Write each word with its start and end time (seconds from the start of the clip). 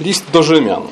List 0.00 0.30
do 0.30 0.42
Rzymian. 0.42 0.82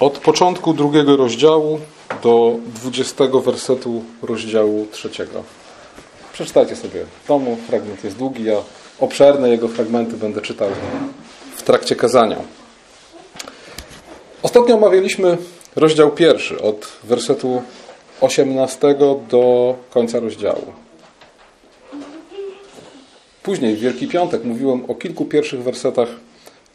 Od 0.00 0.18
początku 0.18 0.74
drugiego 0.74 1.16
rozdziału 1.16 1.80
do 2.22 2.56
dwudziestego 2.74 3.40
wersetu 3.40 4.04
rozdziału 4.22 4.86
trzeciego. 4.92 5.42
Przeczytajcie 6.32 6.76
sobie 6.76 7.04
w 7.24 7.28
domu. 7.28 7.56
Fragment 7.68 8.04
jest 8.04 8.16
długi. 8.16 8.44
Ja 8.44 8.56
obszerne 9.00 9.48
jego 9.48 9.68
fragmenty 9.68 10.16
będę 10.16 10.40
czytał 10.40 10.68
w 11.56 11.62
trakcie 11.62 11.96
kazania. 11.96 12.36
Ostatnio 14.42 14.74
omawialiśmy 14.74 15.38
rozdział 15.76 16.10
pierwszy 16.10 16.62
od 16.62 16.92
wersetu 17.04 17.62
18 18.20 18.94
do 19.28 19.74
końca 19.90 20.20
rozdziału. 20.20 20.72
Później 23.42 23.76
w 23.76 23.80
Wielki 23.80 24.08
Piątek 24.08 24.44
mówiłem 24.44 24.90
o 24.90 24.94
kilku 24.94 25.24
pierwszych 25.24 25.62
wersetach 25.62 26.08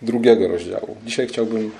drugiego 0.02 0.48
rozdziału. 0.48 0.96
Dzisiaj 1.06 1.28
chciałbym 1.28 1.72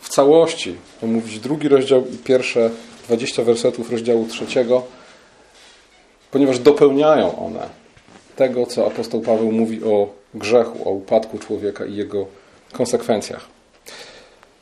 w 0.00 0.08
całości 0.08 0.74
omówić 1.02 1.38
drugi 1.38 1.68
rozdział 1.68 2.04
i 2.14 2.18
pierwsze 2.18 2.70
20 3.06 3.42
wersetów 3.42 3.90
rozdziału 3.90 4.26
trzeciego, 4.26 4.82
ponieważ 6.30 6.58
dopełniają 6.58 7.46
one 7.46 7.68
tego, 8.36 8.66
co 8.66 8.86
apostoł 8.86 9.20
Paweł 9.20 9.52
mówi 9.52 9.84
o 9.84 10.08
grzechu, 10.34 10.88
o 10.88 10.92
upadku 10.92 11.38
człowieka 11.38 11.86
i 11.86 11.96
jego 11.96 12.26
konsekwencjach. 12.72 13.46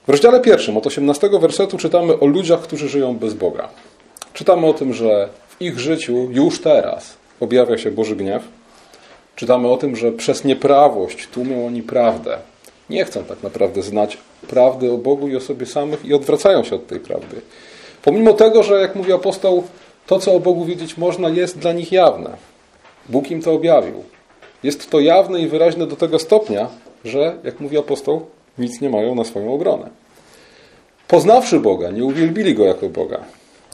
W 0.07 0.09
rozdziale 0.09 0.41
pierwszym 0.41 0.77
od 0.77 0.87
18 0.87 1.31
wersetu 1.41 1.79
czytamy 1.79 2.21
o 2.21 2.27
ludziach, 2.27 2.61
którzy 2.61 2.89
żyją 2.89 3.17
bez 3.17 3.35
Boga. 3.35 3.69
Czytamy 4.33 4.67
o 4.67 4.75
tym, 4.75 4.95
że 4.95 5.29
w 5.49 5.63
ich 5.63 5.79
życiu 5.79 6.29
już 6.31 6.61
teraz 6.61 7.17
objawia 7.41 7.79
się 7.79 7.91
Boży 7.91 8.17
gniew. 8.17 8.43
Czytamy 9.37 9.69
o 9.69 9.77
tym, 9.77 9.97
że 9.97 10.13
przez 10.13 10.45
nieprawość 10.45 11.27
tłumią 11.27 11.67
oni 11.67 11.83
prawdę. 11.83 12.39
Nie 12.91 13.05
chcą 13.05 13.25
tak 13.25 13.43
naprawdę 13.43 13.83
znać 13.83 14.19
prawdy 14.49 14.93
o 14.93 14.99
Bogu 14.99 15.29
i 15.29 15.37
o 15.37 15.41
sobie 15.41 15.67
samych 15.67 16.05
i 16.05 16.15
odwracają 16.15 16.65
się 16.65 16.77
od 16.77 16.87
tej 16.87 17.01
prawdy. 17.01 17.41
Pomimo 18.03 18.33
tego, 18.33 18.63
że 18.63 18.81
jak 18.81 18.97
mówi 18.97 19.13
apostoł, 19.13 19.65
to 20.07 20.19
co 20.19 20.33
o 20.33 20.41
Bogu 20.41 20.65
wiedzieć 20.65 20.97
można 20.97 21.29
jest 21.29 21.59
dla 21.59 21.73
nich 21.73 21.93
jawne. 21.93 22.37
Bóg 23.09 23.31
im 23.31 23.43
to 23.43 23.53
objawił. 23.53 24.05
Jest 24.63 24.91
to 24.91 25.01
jawne 25.01 25.41
i 25.41 25.49
wyraźne 25.49 25.87
do 25.87 25.97
tego 25.97 26.19
stopnia, 26.19 26.69
że, 27.05 27.37
jak 27.45 27.61
mówi 27.61 27.79
apostoł, 27.79 28.27
nic 28.59 28.81
nie 28.81 28.91
mają 28.91 29.15
na 29.15 29.25
swoją 29.25 29.55
obronę. 29.55 29.91
Poznawszy 31.09 31.61
Boga, 31.61 31.91
nie 31.91 32.05
uwielbili 32.05 32.55
Go 32.55 32.65
jako 32.65 32.89
Boga. 32.89 33.25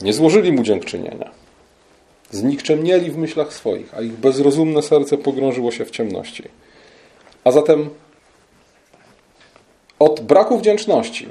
Nie 0.01 0.13
złożyli 0.13 0.51
Mu 0.51 0.63
dziękczynienia. 0.63 1.31
Znikczemnieli 2.31 3.11
w 3.11 3.17
myślach 3.17 3.53
swoich, 3.53 3.97
a 3.97 4.01
ich 4.01 4.13
bezrozumne 4.13 4.81
serce 4.81 5.17
pogrążyło 5.17 5.71
się 5.71 5.85
w 5.85 5.91
ciemności. 5.91 6.43
A 7.43 7.51
zatem 7.51 7.89
od 10.01 10.19
braku 10.19 10.57
wdzięczności, 10.57 11.27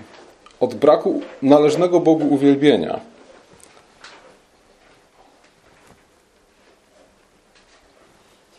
od 0.60 0.74
braku 0.74 1.22
należnego 1.42 2.00
Bogu 2.00 2.34
uwielbienia, 2.34 3.00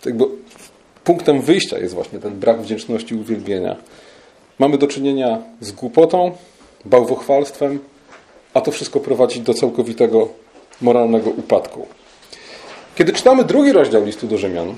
jakby 0.06 0.26
punktem 1.04 1.42
wyjścia 1.42 1.78
jest 1.78 1.94
właśnie 1.94 2.20
ten 2.20 2.40
brak 2.40 2.62
wdzięczności 2.62 3.16
i 3.16 3.18
uwielbienia. 3.18 3.76
Mamy 4.60 4.78
do 4.78 4.88
czynienia 4.88 5.40
z 5.62 5.72
głupotą, 5.72 6.32
bałwochwalstwem, 6.86 7.80
a 8.54 8.62
to 8.62 8.72
wszystko 8.72 9.00
prowadzi 9.00 9.42
do 9.42 9.54
całkowitego 9.54 10.30
moralnego 10.82 11.30
upadku. 11.30 11.88
Kiedy 12.96 13.14
czytamy 13.14 13.44
drugi 13.44 13.72
rozdział 13.72 14.06
listu 14.06 14.28
do 14.28 14.38
Rzymian, 14.38 14.76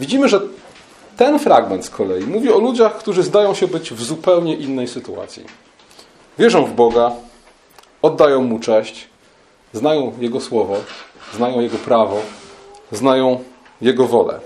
widzimy, 0.00 0.28
że 0.28 0.40
ten 1.18 1.38
fragment 1.38 1.84
z 1.84 1.90
kolei 1.90 2.26
mówi 2.26 2.52
o 2.52 2.58
ludziach, 2.58 2.98
którzy 2.98 3.22
zdają 3.22 3.54
się 3.54 3.68
być 3.68 3.92
w 3.92 4.02
zupełnie 4.02 4.56
innej 4.56 4.88
sytuacji. 4.88 5.44
Wierzą 6.38 6.64
w 6.64 6.72
Boga, 6.72 7.12
oddają 8.02 8.42
Mu 8.42 8.58
cześć, 8.58 9.08
znają 9.72 10.12
Jego 10.20 10.40
słowo, 10.40 10.76
znają 11.34 11.60
Jego 11.60 11.76
prawo, 11.78 12.16
znają 12.92 13.44
Jego 13.80 14.06
wolę. 14.06 14.40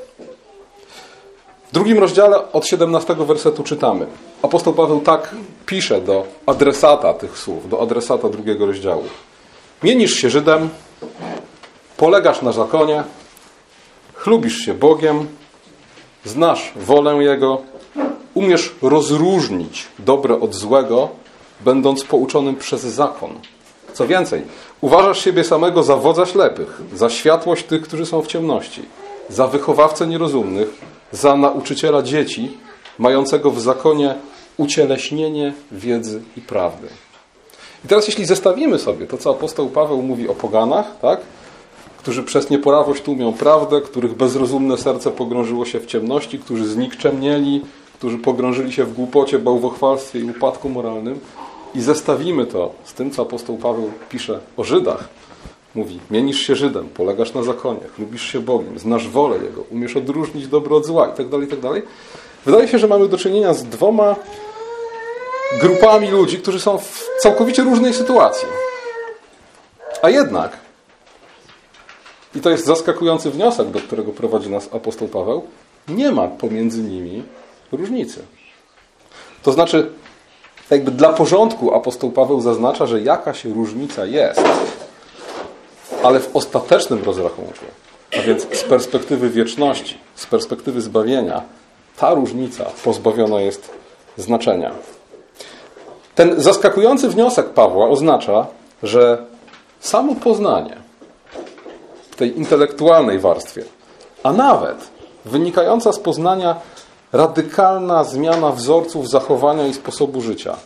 W 1.69 1.73
drugim 1.73 1.99
rozdziale 1.99 2.53
od 2.53 2.67
17 2.67 3.15
wersetu 3.15 3.63
czytamy. 3.63 4.07
Apostoł 4.43 4.73
Paweł 4.73 5.01
tak 5.01 5.35
pisze 5.67 6.01
do 6.01 6.27
adresata 6.47 7.15
tych 7.15 7.39
słów, 7.39 7.69
do 7.69 7.83
adresata 7.83 8.29
drugiego 8.29 8.67
rozdziału. 8.67 9.05
Mienisz 9.83 10.15
się 10.15 10.31
Żydem, 10.31 10.69
polegasz 11.97 12.43
na 12.43 12.53
zakonie, 12.53 13.05
chlubisz 14.15 14.57
się 14.57 14.75
Bogiem, 14.75 15.29
znasz 16.25 16.73
wolę 16.77 17.15
Jego, 17.15 17.63
umiesz 18.35 18.75
rozróżnić 18.83 19.87
dobre 19.99 20.41
od 20.41 20.55
złego, 20.55 21.09
będąc 21.61 22.05
pouczonym 22.05 22.57
przez 22.57 22.81
zakon. 22.81 23.31
Co 23.93 24.07
więcej, 24.07 24.43
uważasz 24.81 25.25
siebie 25.25 25.45
samego 25.45 25.83
za 25.83 25.97
wodza 25.97 26.27
ślepych, 26.27 26.81
za 26.95 27.11
światłość 27.11 27.65
tych, 27.65 27.83
którzy 27.83 28.07
są 28.07 28.23
w 28.23 28.27
ciemności, 28.27 28.83
za 29.29 29.47
wychowawcę 29.47 30.07
nierozumnych, 30.07 30.69
za 31.13 31.37
nauczyciela 31.37 32.03
dzieci, 32.03 32.59
mającego 32.99 33.51
w 33.51 33.61
zakonie 33.61 34.15
ucieleśnienie 34.57 35.53
wiedzy 35.73 36.23
i 36.37 36.41
prawdy. 36.41 36.89
I 37.85 37.89
teraz, 37.89 38.07
jeśli 38.07 38.25
zestawimy 38.25 38.79
sobie 38.79 39.07
to, 39.07 39.19
co 39.19 39.31
apostoł 39.31 39.69
Paweł 39.69 40.03
mówi 40.03 40.29
o 40.29 40.35
poganach, 40.35 40.87
tak? 41.01 41.21
Którzy 42.03 42.23
przez 42.23 42.51
nieporawość 42.51 43.03
tłumią 43.03 43.33
prawdę, 43.33 43.81
których 43.81 44.15
bezrozumne 44.15 44.77
serce 44.77 45.11
pogrążyło 45.11 45.65
się 45.65 45.81
w 45.81 45.87
ciemności, 45.87 46.39
którzy 46.39 46.67
znikczemnieli, 46.67 47.63
którzy 47.99 48.19
pogrążyli 48.19 48.73
się 48.73 48.85
w 48.85 48.93
głupocie, 48.93 49.39
bałwochwalstwie 49.39 50.19
i 50.19 50.25
upadku 50.25 50.69
moralnym 50.69 51.21
i 51.75 51.81
zestawimy 51.81 52.47
to 52.47 52.73
z 52.85 52.95
tym, 52.95 53.11
co 53.11 53.23
apostoł 53.23 53.57
Paweł 53.57 53.91
pisze 54.09 54.41
o 54.57 54.65
Żydach, 54.65 55.09
mówi, 55.75 55.99
mienisz 56.11 56.41
się 56.41 56.57
Żydem, 56.57 56.89
polegasz 56.89 57.35
na 57.35 57.43
zakonie, 57.43 57.81
lubisz 57.99 58.33
się 58.33 58.41
Bogiem, 58.41 58.79
znasz 58.79 59.09
wolę 59.09 59.37
Jego, 59.37 59.65
umiesz 59.71 59.97
odróżnić 59.97 60.49
dobro 60.49 60.77
od 60.77 60.87
zła 60.87 61.07
itd., 61.07 61.31
tak 61.31 61.41
itd., 61.41 61.75
tak 61.75 61.83
wydaje 62.47 62.69
się, 62.69 62.79
że 62.79 62.89
mamy 62.89 63.09
do 63.09 63.19
czynienia 63.19 63.55
z 63.55 63.65
dwoma 63.65 64.17
grupami 65.61 66.11
ludzi, 66.11 66.39
którzy 66.39 66.61
są 66.61 66.79
w 66.79 67.09
całkowicie 67.21 67.63
różnej 67.63 67.95
sytuacji. 67.95 68.49
A 70.03 70.11
jednak 70.11 70.62
i 72.35 72.41
to 72.41 72.51
jest 72.51 72.67
zaskakujący 72.67 73.31
wniosek, 73.31 73.71
do 73.71 73.81
którego 73.81 74.13
prowadzi 74.13 74.51
nas 74.51 74.69
apostoł 74.73 75.09
Paweł. 75.09 75.43
Nie 75.89 76.13
ma 76.13 76.29
pomiędzy 76.29 76.83
nimi 76.83 77.23
różnicy. 77.73 78.23
To 79.43 79.53
znaczy, 79.53 79.91
jakby 80.71 80.91
dla 80.91 81.13
porządku 81.13 81.75
apostoł 81.75 82.11
Paweł 82.11 82.41
zaznacza, 82.41 82.87
że 82.87 83.01
jakaś 83.01 83.45
różnica 83.45 84.05
jest, 84.05 84.43
ale 86.03 86.21
w 86.21 86.37
ostatecznym 86.37 87.05
rozrachunku, 87.05 87.65
a 88.19 88.23
więc 88.23 88.43
z 88.43 88.63
perspektywy 88.63 89.31
wieczności, 89.31 89.99
z 90.15 90.27
perspektywy 90.27 90.81
zbawienia, 90.81 91.43
ta 91.97 92.15
różnica 92.15 92.65
pozbawiona 92.85 93.41
jest 93.41 93.71
znaczenia. 94.17 94.71
Ten 96.15 96.41
zaskakujący 96.41 97.09
wniosek 97.09 97.49
Pawła 97.49 97.89
oznacza, 97.89 98.47
że 98.83 99.27
samo 99.81 100.15
poznanie 100.15 100.82
tej 102.17 102.39
intelektualnej 102.39 103.19
warstwie, 103.19 103.65
a 104.23 104.33
nawet 104.33 104.91
wynikająca 105.25 105.93
z 105.93 105.99
poznania 105.99 106.61
radykalna 107.13 108.05
zmiana 108.05 108.53
wzorców 108.53 109.09
zachowania 109.09 109.67
i 109.67 109.75
sposobu 109.75 110.21
życia, 110.21 110.57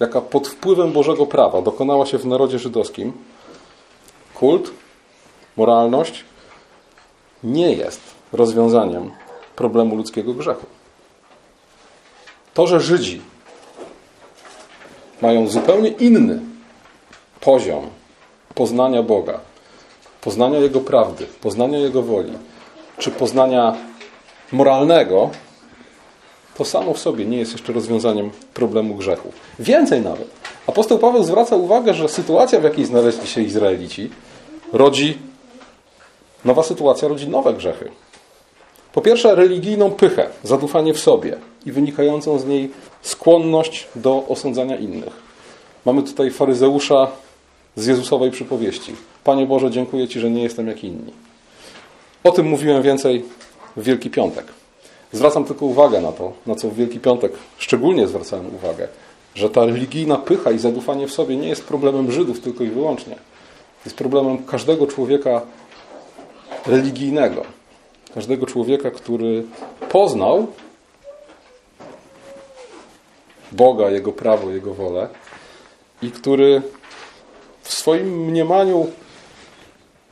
jaka 0.00 0.20
pod 0.20 0.48
wpływem 0.48 0.92
Bożego 0.92 1.26
prawa 1.26 1.62
dokonała 1.62 2.06
się 2.06 2.18
w 2.18 2.26
narodzie 2.26 2.58
żydowskim, 2.58 3.12
kult, 4.34 4.70
moralność 5.56 6.24
nie 7.44 7.72
jest 7.72 8.00
rozwiązaniem 8.32 9.10
problemu 9.56 9.96
ludzkiego 9.96 10.34
grzechu. 10.34 10.66
To, 12.54 12.66
że 12.66 12.80
Żydzi 12.80 13.20
mają 15.22 15.48
zupełnie 15.48 15.88
inny 15.88 16.40
poziom 17.40 17.86
poznania 18.54 19.02
Boga, 19.02 19.40
poznania 20.28 20.58
Jego 20.58 20.80
prawdy, 20.80 21.26
poznania 21.40 21.78
Jego 21.78 22.02
woli, 22.02 22.32
czy 22.98 23.10
poznania 23.10 23.76
moralnego, 24.52 25.30
to 26.56 26.64
samo 26.64 26.94
w 26.94 26.98
sobie 26.98 27.26
nie 27.26 27.38
jest 27.38 27.52
jeszcze 27.52 27.72
rozwiązaniem 27.72 28.30
problemu 28.54 28.94
grzechu. 28.94 29.32
Więcej 29.58 30.02
nawet. 30.02 30.28
Apostoł 30.66 30.98
Paweł 30.98 31.24
zwraca 31.24 31.56
uwagę, 31.56 31.94
że 31.94 32.08
sytuacja, 32.08 32.60
w 32.60 32.64
jakiej 32.64 32.84
znaleźli 32.84 33.26
się 33.26 33.42
Izraelici, 33.42 34.10
rodzi, 34.72 35.18
nowa 36.44 36.62
sytuacja 36.62 37.08
rodzi 37.08 37.28
nowe 37.28 37.54
grzechy. 37.54 37.90
Po 38.92 39.00
pierwsze, 39.00 39.34
religijną 39.34 39.90
pychę, 39.90 40.26
zadufanie 40.42 40.94
w 40.94 41.00
sobie 41.00 41.36
i 41.66 41.72
wynikającą 41.72 42.38
z 42.38 42.46
niej 42.46 42.70
skłonność 43.02 43.88
do 43.96 44.24
osądzania 44.28 44.76
innych. 44.76 45.12
Mamy 45.84 46.02
tutaj 46.02 46.30
faryzeusza 46.30 47.08
z 47.76 47.86
Jezusowej 47.86 48.30
przypowieści. 48.30 48.94
Panie 49.24 49.46
Boże, 49.46 49.70
dziękuję 49.70 50.08
Ci, 50.08 50.20
że 50.20 50.30
nie 50.30 50.42
jestem 50.42 50.68
jak 50.68 50.84
inni. 50.84 51.12
O 52.24 52.32
tym 52.32 52.46
mówiłem 52.46 52.82
więcej 52.82 53.24
w 53.76 53.82
Wielki 53.82 54.10
Piątek. 54.10 54.46
Zwracam 55.12 55.44
tylko 55.44 55.66
uwagę 55.66 56.00
na 56.00 56.12
to, 56.12 56.32
na 56.46 56.54
co 56.54 56.68
w 56.68 56.74
Wielki 56.74 57.00
Piątek 57.00 57.32
szczególnie 57.58 58.06
zwracałem 58.06 58.54
uwagę, 58.54 58.88
że 59.34 59.50
ta 59.50 59.64
religijna 59.64 60.16
pycha 60.16 60.50
i 60.50 60.58
zadufanie 60.58 61.06
w 61.06 61.12
sobie 61.12 61.36
nie 61.36 61.48
jest 61.48 61.64
problemem 61.64 62.12
Żydów 62.12 62.40
tylko 62.40 62.64
i 62.64 62.68
wyłącznie. 62.68 63.16
Jest 63.84 63.96
problemem 63.96 64.44
każdego 64.44 64.86
człowieka 64.86 65.40
religijnego. 66.66 67.42
Każdego 68.14 68.46
człowieka, 68.46 68.90
który 68.90 69.44
poznał 69.88 70.46
Boga, 73.52 73.90
Jego 73.90 74.12
prawo, 74.12 74.50
Jego 74.50 74.74
wolę 74.74 75.08
i 76.02 76.10
który 76.10 76.62
w 77.68 77.74
swoim 77.74 78.24
mniemaniu, 78.24 78.86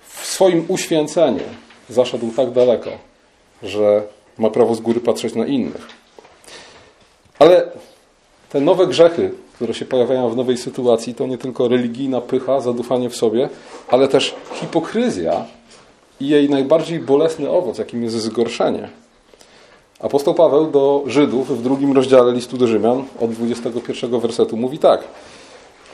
w 0.08 0.26
swoim 0.26 0.64
uświęceniu 0.68 1.42
zaszedł 1.88 2.30
tak 2.30 2.50
daleko, 2.50 2.90
że 3.62 4.02
ma 4.38 4.50
prawo 4.50 4.74
z 4.74 4.80
góry 4.80 5.00
patrzeć 5.00 5.34
na 5.34 5.46
innych. 5.46 5.88
Ale 7.38 7.70
te 8.48 8.60
nowe 8.60 8.86
grzechy, 8.86 9.30
które 9.54 9.74
się 9.74 9.84
pojawiają 9.84 10.30
w 10.30 10.36
nowej 10.36 10.56
sytuacji, 10.56 11.14
to 11.14 11.26
nie 11.26 11.38
tylko 11.38 11.68
religijna 11.68 12.20
pycha, 12.20 12.60
zadufanie 12.60 13.10
w 13.10 13.16
sobie, 13.16 13.48
ale 13.88 14.08
też 14.08 14.34
hipokryzja 14.52 15.44
i 16.20 16.28
jej 16.28 16.50
najbardziej 16.50 16.98
bolesny 16.98 17.50
owoc, 17.50 17.78
jakim 17.78 18.02
jest 18.02 18.16
zgorszenie. 18.16 18.88
Apostoł 20.00 20.34
Paweł 20.34 20.70
do 20.70 21.02
Żydów 21.06 21.58
w 21.58 21.62
drugim 21.62 21.92
rozdziale 21.92 22.32
listu 22.32 22.56
do 22.56 22.66
Rzymian 22.66 23.04
od 23.20 23.30
21 23.30 24.20
wersetu 24.20 24.56
mówi 24.56 24.78
tak. 24.78 25.04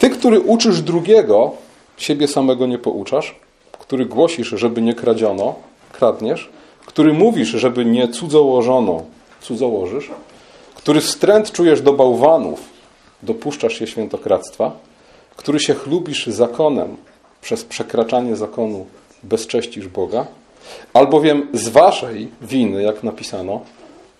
Ty, 0.02 0.10
który 0.10 0.40
uczysz 0.40 0.80
drugiego, 0.80 1.52
siebie 1.96 2.28
samego 2.28 2.66
nie 2.66 2.78
pouczasz, 2.78 3.34
który 3.72 4.06
głosisz, 4.06 4.48
żeby 4.48 4.82
nie 4.82 4.94
kradziono, 4.94 5.54
kradniesz, 5.92 6.50
który 6.86 7.12
mówisz, 7.12 7.48
żeby 7.48 7.84
nie 7.84 8.08
cudzołożono, 8.08 9.02
cudzołożysz, 9.40 10.10
który 10.74 11.00
wstręt 11.00 11.52
czujesz 11.52 11.80
do 11.80 11.92
bałwanów, 11.92 12.60
dopuszczasz 13.22 13.78
się 13.78 13.86
świętokradztwa, 13.86 14.72
który 15.36 15.60
się 15.60 15.74
chlubisz 15.74 16.26
zakonem 16.26 16.96
przez 17.40 17.64
przekraczanie 17.64 18.36
zakonu, 18.36 18.86
bezcześcisz 19.22 19.88
Boga, 19.88 20.26
albowiem 20.94 21.48
z 21.52 21.68
waszej 21.68 22.28
winy, 22.40 22.82
jak 22.82 23.02
napisano, 23.02 23.60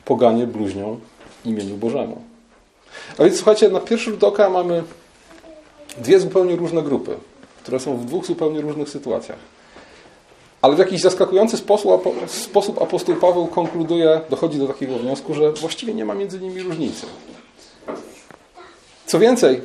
poganie 0.05 0.47
bluźnią 0.47 1.01
imieniu 1.45 1.77
Bożemu. 1.77 2.23
A 3.19 3.25
więc 3.25 3.37
słuchajcie, 3.37 3.69
na 3.69 3.81
pierwszy 3.81 4.11
rzut 4.11 4.25
oka 4.25 4.51
mamy 4.51 4.83
dwie 5.99 6.21
zupełnie 6.21 6.57
różne 6.57 6.83
grupy, 6.83 7.17
które 7.63 7.81
są 7.81 7.97
w 7.97 8.05
dwóch 8.05 8.27
zupełnie 8.27 8.61
różnych 8.61 8.89
sytuacjach. 8.89 9.39
Ale 10.63 10.77
w 10.77 10.79
jakiś 10.79 11.01
zaskakujący 11.01 11.57
sposób, 11.57 12.83
apostoł 12.83 13.17
Paweł 13.17 13.47
konkluduje, 13.47 14.21
dochodzi 14.31 14.59
do 14.59 14.67
takiego 14.67 14.99
wniosku, 14.99 15.35
że 15.35 15.53
właściwie 15.53 15.95
nie 15.95 16.05
ma 16.05 16.15
między 16.15 16.41
nimi 16.41 16.63
różnicy. 16.63 17.07
Co 19.07 19.19
więcej, 19.19 19.61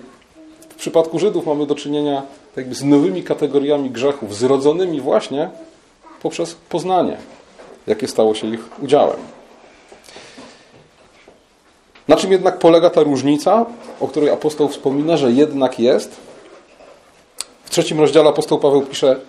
w 0.69 0.75
przypadku 0.75 1.19
Żydów 1.19 1.45
mamy 1.45 1.65
do 1.65 1.75
czynienia 1.75 2.23
jakby 2.55 2.75
z 2.75 2.83
nowymi 2.83 3.23
kategoriami 3.23 3.89
grzechów, 3.89 4.35
zrodzonymi 4.35 5.01
właśnie 5.01 5.49
poprzez 6.21 6.55
poznanie, 6.69 7.17
jakie 7.87 8.07
stało 8.07 8.35
się 8.35 8.47
ich 8.47 8.81
udziałem. 8.81 9.17
Na 12.07 12.15
czym 12.15 12.31
jednak 12.31 12.59
polega 12.59 12.89
ta 12.89 13.03
różnica, 13.03 13.65
o 13.99 14.07
której 14.07 14.29
apostoł 14.29 14.67
wspomina, 14.67 15.17
że 15.17 15.31
jednak 15.31 15.79
jest? 15.79 16.17
W 17.63 17.69
trzecim 17.69 17.99
rozdziale 17.99 18.29
apostoł 18.29 18.59
Paweł 18.59 18.81
pisze, 18.81 19.19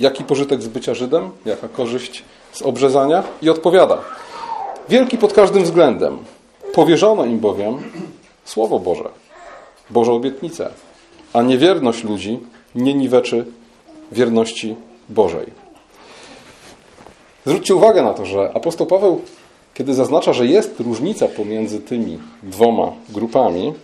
jaki 0.00 0.24
pożytek 0.24 0.62
z 0.62 0.68
bycia 0.68 0.94
Żydem, 0.94 1.30
jaka 1.44 1.68
korzyść 1.68 2.24
z 2.52 2.62
obrzezania 2.62 3.22
i 3.42 3.50
odpowiada. 3.50 3.98
Wielki 4.88 5.18
pod 5.18 5.32
każdym 5.32 5.64
względem. 5.64 6.18
Powierzono 6.74 7.24
im 7.24 7.38
bowiem 7.38 7.82
Słowo 8.44 8.78
Boże, 8.78 9.08
Boże 9.90 10.12
obietnice, 10.12 10.70
a 11.32 11.42
niewierność 11.42 12.04
ludzi 12.04 12.40
nie 12.74 12.94
niweczy 12.94 13.44
wierności 14.12 14.76
Bożej. 15.08 15.46
Zwróćcie 17.46 17.74
uwagę 17.74 18.02
na 18.02 18.14
to, 18.14 18.26
że 18.26 18.50
apostoł 18.54 18.86
Paweł 18.86 19.20
kiedy 19.74 19.94
zaznacza, 19.94 20.32
że 20.32 20.46
jest 20.46 20.80
różnica 20.80 21.28
pomiędzy 21.28 21.80
tymi 21.80 22.18
dwoma 22.42 22.92
grupami, 23.08 23.74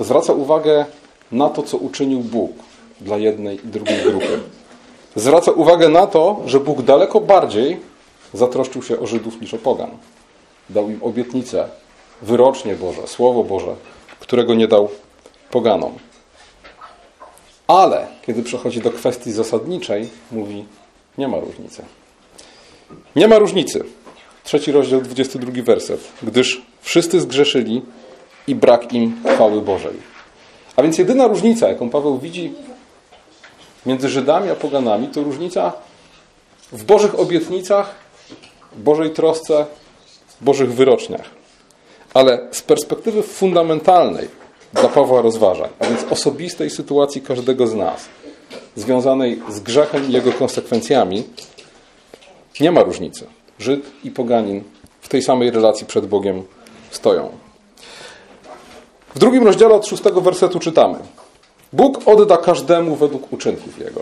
zwraca 0.00 0.32
uwagę 0.32 0.86
na 1.32 1.48
to, 1.48 1.62
co 1.62 1.76
uczynił 1.76 2.20
Bóg 2.20 2.52
dla 3.00 3.16
jednej 3.16 3.56
i 3.56 3.68
drugiej 3.68 4.02
grupy. 4.02 4.40
Zwraca 5.16 5.52
uwagę 5.52 5.88
na 5.88 6.06
to, 6.06 6.40
że 6.46 6.60
Bóg 6.60 6.82
daleko 6.82 7.20
bardziej 7.20 7.80
zatroszczył 8.32 8.82
się 8.82 9.00
o 9.00 9.06
Żydów 9.06 9.40
niż 9.40 9.54
o 9.54 9.58
Pogan. 9.58 9.90
Dał 10.70 10.90
im 10.90 11.02
obietnicę, 11.02 11.68
wyrocznie 12.22 12.74
Boże, 12.74 13.06
Słowo 13.06 13.44
Boże, 13.44 13.74
którego 14.20 14.54
nie 14.54 14.68
dał 14.68 14.88
Poganom. 15.50 15.92
Ale 17.66 18.06
kiedy 18.26 18.42
przechodzi 18.42 18.80
do 18.80 18.90
kwestii 18.90 19.32
zasadniczej, 19.32 20.08
mówi: 20.32 20.64
Nie 21.18 21.28
ma 21.28 21.40
różnicy. 21.40 21.82
Nie 23.16 23.28
ma 23.28 23.38
różnicy. 23.38 23.84
Trzeci 24.44 24.72
rozdział, 24.72 25.00
22 25.00 25.62
werset. 25.62 26.00
Gdyż 26.22 26.62
wszyscy 26.80 27.20
zgrzeszyli 27.20 27.82
i 28.46 28.54
brak 28.54 28.92
im 28.92 29.22
chwały 29.34 29.62
Bożej. 29.62 30.14
A 30.76 30.82
więc 30.82 30.98
jedyna 30.98 31.26
różnica, 31.26 31.68
jaką 31.68 31.90
Paweł 31.90 32.18
widzi 32.18 32.52
między 33.86 34.08
Żydami 34.08 34.50
a 34.50 34.54
poganami, 34.54 35.08
to 35.08 35.22
różnica 35.22 35.72
w 36.72 36.84
Bożych 36.84 37.18
obietnicach, 37.18 37.94
Bożej 38.76 39.10
trosce, 39.10 39.66
Bożych 40.40 40.74
wyroczniach. 40.74 41.30
Ale 42.14 42.48
z 42.50 42.62
perspektywy 42.62 43.22
fundamentalnej 43.22 44.28
dla 44.72 44.88
Pawła 44.88 45.22
rozważań, 45.22 45.68
a 45.78 45.86
więc 45.86 46.04
osobistej 46.10 46.70
sytuacji 46.70 47.22
każdego 47.22 47.66
z 47.66 47.74
nas, 47.74 48.08
związanej 48.76 49.42
z 49.48 49.60
grzechem 49.60 50.08
i 50.08 50.12
jego 50.12 50.32
konsekwencjami, 50.32 51.24
nie 52.60 52.72
ma 52.72 52.82
różnicy. 52.82 53.26
Żyd 53.58 53.90
i 54.04 54.10
poganin 54.10 54.62
w 55.00 55.08
tej 55.08 55.22
samej 55.22 55.50
relacji 55.50 55.86
przed 55.86 56.06
Bogiem 56.06 56.42
stoją. 56.90 57.28
W 59.14 59.18
drugim 59.18 59.46
rozdziale 59.46 59.74
od 59.74 59.86
szóstego 59.86 60.20
wersetu 60.20 60.58
czytamy: 60.58 60.98
Bóg 61.72 62.08
odda 62.08 62.36
każdemu 62.36 62.96
według 62.96 63.32
uczynków 63.32 63.78
jego. 63.78 64.00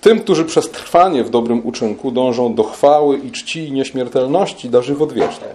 Tym, 0.00 0.20
którzy 0.20 0.44
przez 0.44 0.70
trwanie 0.70 1.24
w 1.24 1.30
dobrym 1.30 1.66
uczynku 1.66 2.10
dążą 2.10 2.54
do 2.54 2.62
chwały 2.62 3.18
i 3.18 3.30
czci 3.30 3.68
i 3.68 3.72
nieśmiertelności, 3.72 4.70
da 4.70 4.82
żywot 4.82 5.12
wieczny. 5.12 5.46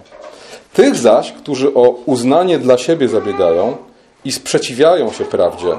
Tych 0.72 0.96
zaś, 0.96 1.32
którzy 1.32 1.74
o 1.74 1.88
uznanie 2.06 2.58
dla 2.58 2.78
siebie 2.78 3.08
zabiegają 3.08 3.76
i 4.24 4.32
sprzeciwiają 4.32 5.12
się 5.12 5.24
prawdzie, 5.24 5.72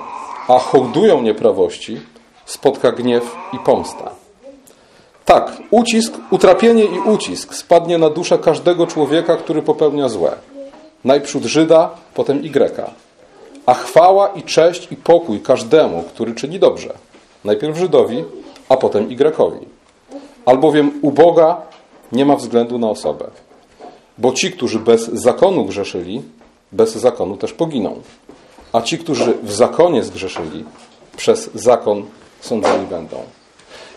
a 0.48 0.60
hołdują 0.60 1.22
nieprawości, 1.22 2.02
spotka 2.46 2.92
gniew 2.92 3.36
i 3.54 3.60
pomsta. 3.60 4.21
Tak, 5.26 5.58
ucisk, 5.72 6.14
utrapienie 6.32 6.84
i 6.84 7.00
ucisk 7.00 7.54
spadnie 7.56 7.98
na 7.98 8.10
duszę 8.10 8.38
każdego 8.38 8.88
człowieka, 8.88 9.38
który 9.38 9.62
popełnia 9.62 10.10
złe. 10.10 10.32
Najprzód 11.06 11.44
Żyda, 11.44 11.90
potem 12.14 12.46
Y. 12.46 12.92
A 13.66 13.74
chwała 13.74 14.28
i 14.28 14.44
cześć 14.44 14.88
i 14.92 14.96
pokój 14.96 15.40
każdemu, 15.40 16.04
który 16.04 16.36
czyni 16.36 16.60
dobrze. 16.60 16.94
Najpierw 17.46 17.78
Żydowi, 17.78 18.24
a 18.70 18.78
potem 18.78 19.12
Y. 19.12 19.66
Albowiem 20.46 21.00
u 21.02 21.12
Boga 21.12 21.62
nie 22.12 22.26
ma 22.26 22.36
względu 22.36 22.80
na 22.80 22.90
osobę. 22.90 23.26
Bo 24.18 24.32
ci, 24.32 24.52
którzy 24.52 24.80
bez 24.80 25.08
zakonu 25.08 25.66
grzeszyli, 25.66 26.22
bez 26.72 26.96
zakonu 26.96 27.38
też 27.38 27.54
poginą. 27.54 28.02
A 28.74 28.82
ci, 28.82 28.98
którzy 28.98 29.34
w 29.44 29.52
zakonie 29.52 30.04
zgrzeszyli, 30.04 30.66
przez 31.18 31.50
zakon 31.54 32.06
sądzeni 32.42 32.86
będą. 32.86 33.18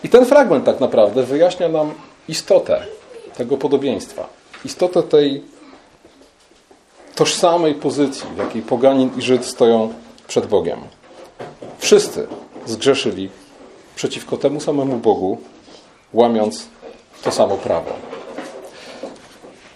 I 0.03 0.09
ten 0.09 0.25
fragment 0.25 0.65
tak 0.65 0.79
naprawdę 0.79 1.23
wyjaśnia 1.23 1.69
nam 1.69 1.93
istotę 2.27 2.85
tego 3.37 3.57
podobieństwa, 3.57 4.29
istotę 4.65 5.03
tej 5.03 5.43
tożsamej 7.15 7.73
pozycji, 7.73 8.25
w 8.35 8.37
jakiej 8.37 8.61
poganin 8.61 9.09
i 9.17 9.21
Żyd 9.21 9.45
stoją 9.45 9.93
przed 10.27 10.45
Bogiem. 10.45 10.79
Wszyscy 11.79 12.27
zgrzeszyli 12.65 13.29
przeciwko 13.95 14.37
temu 14.37 14.59
samemu 14.59 14.97
Bogu, 14.97 15.37
łamiąc 16.13 16.67
to 17.23 17.31
samo 17.31 17.57
prawo. 17.57 17.91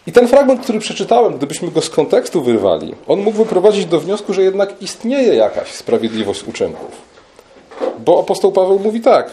I 0.08 0.12
ten 0.12 0.28
fragment, 0.28 0.62
który 0.62 0.80
przeczytałem, 0.80 1.38
gdybyśmy 1.38 1.72
go 1.72 1.82
z 1.82 1.90
kontekstu 1.90 2.42
wyrwali, 2.42 2.96
on 3.08 3.20
mógł 3.20 3.38
wyprowadzić 3.38 3.86
do 3.86 4.00
wniosku, 4.00 4.34
że 4.34 4.44
jednak 4.44 4.82
istnieje 4.82 5.36
jakaś 5.36 5.72
sprawiedliwość 5.72 6.44
uczynków. 6.44 6.92
Bo 8.00 8.20
apostoł 8.20 8.52
Paweł 8.52 8.80
mówi 8.80 9.02
tak: 9.02 9.32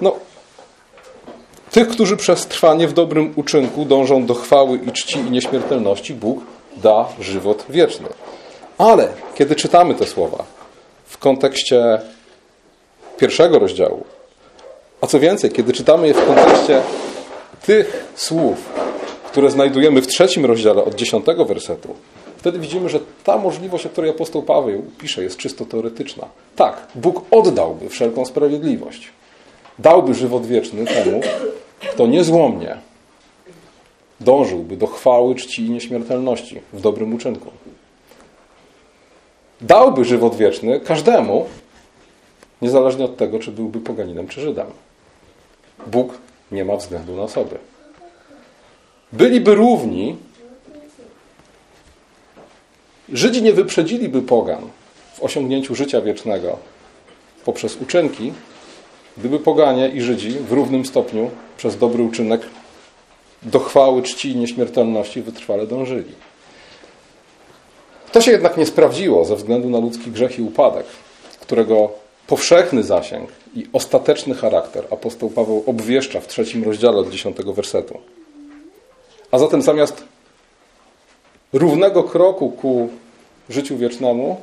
no, 0.00 0.16
tych, 1.70 1.88
którzy 1.88 2.16
przez 2.16 2.46
trwanie 2.46 2.88
w 2.88 2.92
dobrym 2.92 3.32
uczynku 3.36 3.84
dążą 3.84 4.26
do 4.26 4.34
chwały 4.34 4.78
i 4.86 4.92
czci 4.92 5.18
i 5.18 5.30
nieśmiertelności, 5.30 6.14
Bóg 6.14 6.38
da 6.76 7.08
żywot 7.20 7.64
wieczny. 7.68 8.08
Ale 8.78 9.08
kiedy 9.34 9.54
czytamy 9.54 9.94
te 9.94 10.06
słowa 10.06 10.44
w 11.04 11.18
kontekście 11.18 12.00
pierwszego 13.16 13.58
rozdziału, 13.58 14.04
a 15.00 15.06
co 15.06 15.20
więcej, 15.20 15.50
kiedy 15.50 15.72
czytamy 15.72 16.08
je 16.08 16.14
w 16.14 16.26
kontekście 16.26 16.82
tych 17.66 18.04
słów, 18.14 18.56
które 19.26 19.50
znajdujemy 19.50 20.02
w 20.02 20.06
trzecim 20.06 20.44
rozdziale 20.44 20.84
od 20.84 20.94
dziesiątego 20.94 21.44
wersetu, 21.44 21.94
wtedy 22.36 22.58
widzimy, 22.58 22.88
że 22.88 23.00
ta 23.24 23.38
możliwość, 23.38 23.86
o 23.86 23.88
której 23.88 24.10
apostoł 24.10 24.42
Paweł 24.42 24.84
pisze, 24.98 25.22
jest 25.22 25.36
czysto 25.36 25.64
teoretyczna. 25.64 26.26
Tak, 26.56 26.86
Bóg 26.94 27.24
oddałby 27.30 27.88
wszelką 27.88 28.26
sprawiedliwość. 28.26 29.08
Dałby 29.78 30.14
żywot 30.14 30.46
wieczny 30.46 30.86
temu, 30.86 31.20
kto 31.92 32.06
niezłomnie 32.06 32.76
dążyłby 34.20 34.76
do 34.76 34.86
chwały, 34.86 35.34
czci 35.34 35.66
i 35.66 35.70
nieśmiertelności 35.70 36.60
w 36.72 36.80
dobrym 36.80 37.14
uczynku. 37.14 37.50
Dałby 39.60 40.04
żywot 40.04 40.36
wieczny 40.36 40.80
każdemu, 40.80 41.46
niezależnie 42.62 43.04
od 43.04 43.16
tego, 43.16 43.38
czy 43.38 43.52
byłby 43.52 43.80
poganinem 43.80 44.28
czy 44.28 44.40
Żydem. 44.40 44.66
Bóg 45.86 46.18
nie 46.52 46.64
ma 46.64 46.76
względu 46.76 47.16
na 47.16 47.22
osoby. 47.22 47.58
Byliby 49.12 49.54
równi, 49.54 50.16
Żydzi 53.12 53.42
nie 53.42 53.52
wyprzedziliby 53.52 54.22
pogan 54.22 54.62
w 55.14 55.22
osiągnięciu 55.22 55.74
życia 55.74 56.00
wiecznego 56.00 56.58
poprzez 57.44 57.76
uczynki, 57.76 58.32
gdyby 59.18 59.38
poganie 59.38 59.88
i 59.88 60.00
Żydzi 60.00 60.30
w 60.30 60.52
równym 60.52 60.86
stopniu 60.86 61.30
przez 61.56 61.78
dobry 61.78 62.02
uczynek 62.02 62.40
do 63.42 63.58
chwały, 63.58 64.02
czci 64.02 64.30
i 64.30 64.36
nieśmiertelności 64.36 65.22
wytrwale 65.22 65.66
dążyli. 65.66 66.12
To 68.12 68.20
się 68.20 68.30
jednak 68.30 68.56
nie 68.56 68.66
sprawdziło 68.66 69.24
ze 69.24 69.36
względu 69.36 69.70
na 69.70 69.78
ludzki 69.78 70.10
grzech 70.10 70.38
i 70.38 70.42
upadek, 70.42 70.86
którego 71.40 71.90
powszechny 72.26 72.82
zasięg 72.82 73.30
i 73.54 73.66
ostateczny 73.72 74.34
charakter 74.34 74.84
apostoł 74.90 75.30
Paweł 75.30 75.64
obwieszcza 75.66 76.20
w 76.20 76.26
trzecim 76.26 76.64
rozdziale 76.64 76.96
od 76.96 77.10
dziesiątego 77.10 77.52
wersetu. 77.52 77.98
A 79.30 79.38
zatem 79.38 79.62
zamiast 79.62 80.04
równego 81.52 82.02
kroku 82.02 82.50
ku 82.50 82.88
życiu 83.48 83.76
wiecznemu, 83.76 84.40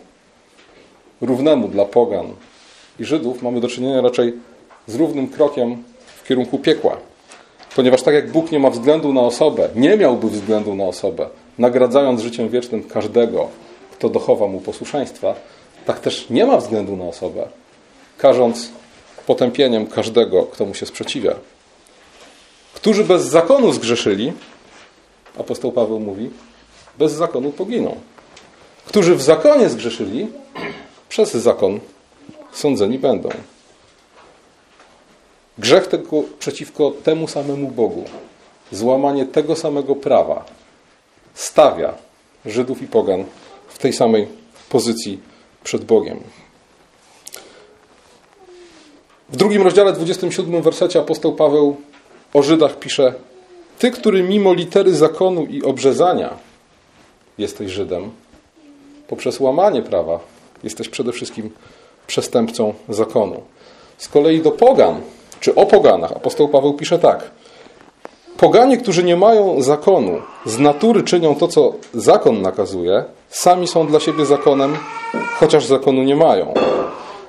równemu 1.22 1.68
dla 1.68 1.86
pogan 1.86 2.34
i 3.00 3.06
Żydów, 3.06 3.42
mamy 3.42 3.62
do 3.62 3.68
czynienia 3.68 4.02
raczej 4.02 4.34
z 4.88 4.96
równym 4.96 5.28
krokiem 5.28 5.84
w 6.06 6.28
kierunku 6.28 6.60
piekła. 6.60 6.98
Ponieważ 7.76 8.04
tak 8.04 8.14
jak 8.14 8.32
Bóg 8.32 8.52
nie 8.52 8.60
ma 8.60 8.70
względu 8.70 9.14
na 9.14 9.22
osobę, 9.22 9.70
nie 9.76 9.98
miałby 9.98 10.30
względu 10.30 10.76
na 10.76 10.84
osobę, 10.84 11.30
nagradzając 11.58 12.22
życiem 12.22 12.50
wiecznym 12.50 12.84
każdego, 12.84 13.48
kto 13.92 14.10
dochowa 14.10 14.48
mu 14.48 14.62
posłuszeństwa, 14.62 15.36
tak 15.86 16.00
też 16.00 16.30
nie 16.30 16.46
ma 16.46 16.58
względu 16.58 16.96
na 16.96 17.06
osobę, 17.06 17.48
karząc 18.18 18.70
potępieniem 19.28 19.88
każdego, 19.88 20.44
kto 20.44 20.66
mu 20.66 20.74
się 20.74 20.86
sprzeciwia. 20.86 21.36
Którzy 22.74 23.04
bez 23.04 23.24
zakonu 23.24 23.72
zgrzeszyli, 23.72 24.34
apostoł 25.40 25.72
Paweł 25.72 26.00
mówi, 26.00 26.30
bez 26.98 27.12
zakonu 27.12 27.52
poginą. 27.52 27.96
Którzy 28.86 29.16
w 29.16 29.22
zakonie 29.22 29.70
zgrzeszyli, 29.70 30.28
przez 31.10 31.32
zakon 31.34 31.80
sądzeni 32.54 33.00
będą. 33.00 33.30
Grzech 35.58 35.88
tylko 35.88 36.24
przeciwko 36.40 36.92
temu 36.92 37.28
samemu 37.28 37.72
Bogu, 37.72 38.04
złamanie 38.72 39.26
tego 39.26 39.56
samego 39.56 39.96
prawa 39.96 40.46
stawia 41.34 41.94
Żydów 42.46 42.82
i 42.82 42.88
Pogan 42.88 43.24
w 43.68 43.78
tej 43.78 43.94
samej 43.94 44.28
pozycji 44.70 45.20
przed 45.64 45.86
Bogiem. 45.86 46.20
W 49.30 49.38
drugim 49.38 49.62
rozdziale, 49.62 49.94
27 49.94 50.62
wersecie 50.62 51.00
apostoł 51.00 51.36
Paweł 51.36 51.76
o 52.34 52.44
Żydach 52.44 52.80
pisze 52.80 53.14
Ty, 53.80 53.92
który 53.92 54.24
mimo 54.24 54.54
litery 54.54 54.96
zakonu 54.96 55.46
i 55.46 55.64
obrzezania 55.64 56.38
jesteś 57.38 57.72
Żydem, 57.72 58.12
poprzez 59.08 59.40
łamanie 59.40 59.82
prawa 59.82 60.20
jesteś 60.64 60.90
przede 60.90 61.12
wszystkim 61.12 61.50
przestępcą 62.08 62.74
zakonu. 62.90 63.42
Z 63.98 64.08
kolei 64.08 64.42
do 64.42 64.52
pogan, 64.52 65.02
czy 65.40 65.56
o 65.56 65.66
poganach, 65.66 66.12
apostoł 66.12 66.50
Paweł 66.50 66.74
pisze 66.74 67.00
tak. 67.00 67.32
Poganie, 68.38 68.78
którzy 68.78 69.04
nie 69.04 69.16
mają 69.16 69.62
zakonu, 69.62 70.22
z 70.46 70.60
natury 70.60 71.04
czynią 71.04 71.36
to, 71.36 71.48
co 71.48 71.74
zakon 71.94 72.42
nakazuje, 72.42 73.04
sami 73.30 73.68
są 73.68 73.88
dla 73.88 74.00
siebie 74.00 74.26
zakonem, 74.26 74.78
chociaż 75.40 75.66
zakonu 75.66 76.04
nie 76.04 76.16
mają. 76.16 76.54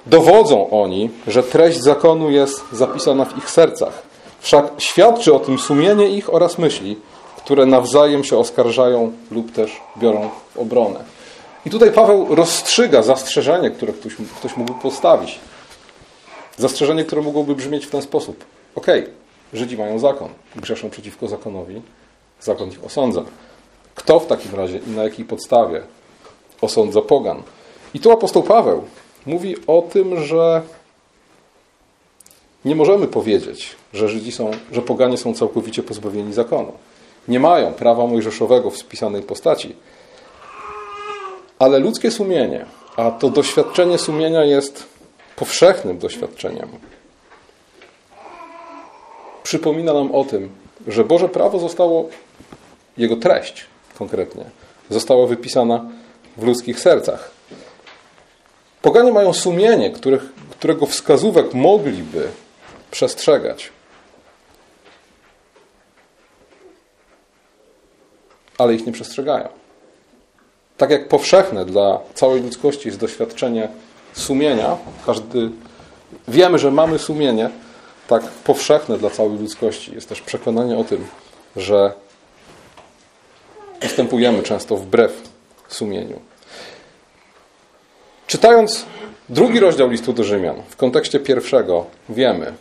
Dowodzą 0.07 0.71
oni, 0.71 1.11
że 1.27 1.43
treść 1.43 1.83
zakonu 1.83 2.31
jest 2.31 2.63
zapisana 2.73 3.25
w 3.25 3.39
ich 3.39 3.51
sercach. 3.51 4.03
Wszak 4.41 4.67
świadczy 4.79 5.35
o 5.35 5.41
tym 5.41 5.59
sumienie 5.59 6.09
ich 6.09 6.35
oraz 6.35 6.59
myśli, 6.59 6.97
które 7.37 7.67
nawzajem 7.67 8.25
się 8.25 8.39
oskarżają 8.39 9.13
lub 9.31 9.53
też 9.53 9.71
biorą 9.99 10.31
w 10.55 10.59
obronę. 10.59 11.01
I 11.67 11.71
tutaj 11.71 11.93
Paweł 11.93 12.35
rozstrzyga 12.35 13.03
zastrzeżenie, 13.03 13.71
które 13.71 13.93
ktoś, 13.93 14.17
ktoś 14.39 14.57
mógł 14.57 14.75
postawić. 14.75 15.39
Zastrzeżenie, 16.59 17.05
które 17.05 17.23
mogłoby 17.23 17.55
brzmieć 17.55 17.87
w 17.87 17.91
ten 17.91 18.03
sposób. 18.03 18.45
Okej, 18.75 19.03
okay, 19.03 19.15
Żydzi 19.53 19.77
mają 19.77 19.99
zakon, 19.99 20.29
grzeszą 20.57 20.91
przeciwko 20.91 21.29
zakonowi, 21.29 21.83
zakon 22.41 22.69
ich 22.69 22.85
osądza. 22.85 23.23
Kto 23.95 24.21
w 24.21 24.27
takim 24.27 24.55
razie 24.55 24.79
i 24.79 24.91
na 24.91 25.05
jakiej 25.05 25.25
podstawie 25.25 25.83
osądza 26.61 27.03
pogan? 27.03 27.43
I 27.95 28.01
tu 28.01 28.13
apostoł 28.13 28.43
Paweł 28.43 28.85
mówi 29.27 29.57
o 29.67 29.83
tym, 29.83 30.25
że 30.25 30.63
nie 32.65 32.77
możemy 32.77 33.09
powiedzieć, 33.09 33.77
że 33.93 34.09
Żydzi 34.09 34.33
są, 34.33 34.51
że 34.73 34.83
poganie 34.83 35.17
są 35.17 35.35
całkowicie 35.35 35.83
pozbawieni 35.83 36.33
zakonu. 36.33 36.73
Nie 37.29 37.41
mają 37.41 37.73
prawa 37.73 38.07
mojżeszowego 38.07 38.71
w 38.71 38.77
spisanej 38.77 39.23
postaci. 39.23 39.77
Ale 41.59 41.79
ludzkie 41.79 42.11
sumienie, 42.11 42.67
a 42.97 43.11
to 43.11 43.31
doświadczenie 43.31 43.99
sumienia 43.99 44.45
jest 44.45 44.87
powszechnym 45.37 45.99
doświadczeniem, 45.99 46.69
przypomina 49.43 49.93
nam 49.93 50.15
o 50.15 50.25
tym, 50.25 50.51
że 50.87 51.05
Boże 51.05 51.29
prawo 51.29 51.59
zostało, 51.59 52.09
jego 52.97 53.17
treść 53.17 53.67
konkretnie, 53.99 54.45
została 54.91 55.27
wypisana 55.27 55.85
w 56.37 56.45
ludzkich 56.45 56.81
sercach. 56.81 57.31
Poganie 58.83 59.13
mają 59.13 59.33
sumienie, 59.33 59.91
których, 59.91 60.23
którego 60.51 60.87
wskazówek 60.87 61.55
mogliby 61.55 62.29
przestrzegać. 62.91 63.73
Ale 68.59 68.75
ich 68.75 68.87
nie 68.87 68.93
przestrzegają. 68.93 69.49
Tak 70.77 70.91
jak 70.91 71.09
powszechne 71.09 71.65
dla 71.65 72.01
całej 72.15 72.43
ludzkości 72.43 72.89
jest 72.89 73.01
doświadczenie 73.01 73.69
sumienia, 74.17 74.77
każdy 75.07 75.51
wiemy, 76.29 76.59
że 76.59 76.71
mamy 76.71 76.99
sumienie, 76.99 77.51
tak 78.09 78.23
powszechne 78.23 78.99
dla 78.99 79.11
całej 79.11 79.39
ludzkości 79.39 79.95
jest 79.95 80.09
też 80.09 80.21
przekonanie 80.21 80.79
o 80.79 80.85
tym, 80.85 81.07
że 81.57 81.93
postępujemy 83.81 84.43
często 84.43 84.77
wbrew 84.77 85.23
sumieniu. 85.69 86.21
Czytając 88.27 88.87
drugi 89.29 89.61
rozdział 89.61 89.91
listu 89.91 90.13
do 90.13 90.25
Rzymian, 90.25 90.57
w 90.69 90.77
kontekście 90.77 91.21
pierwszego, 91.21 91.87
wiemy, 92.09 92.53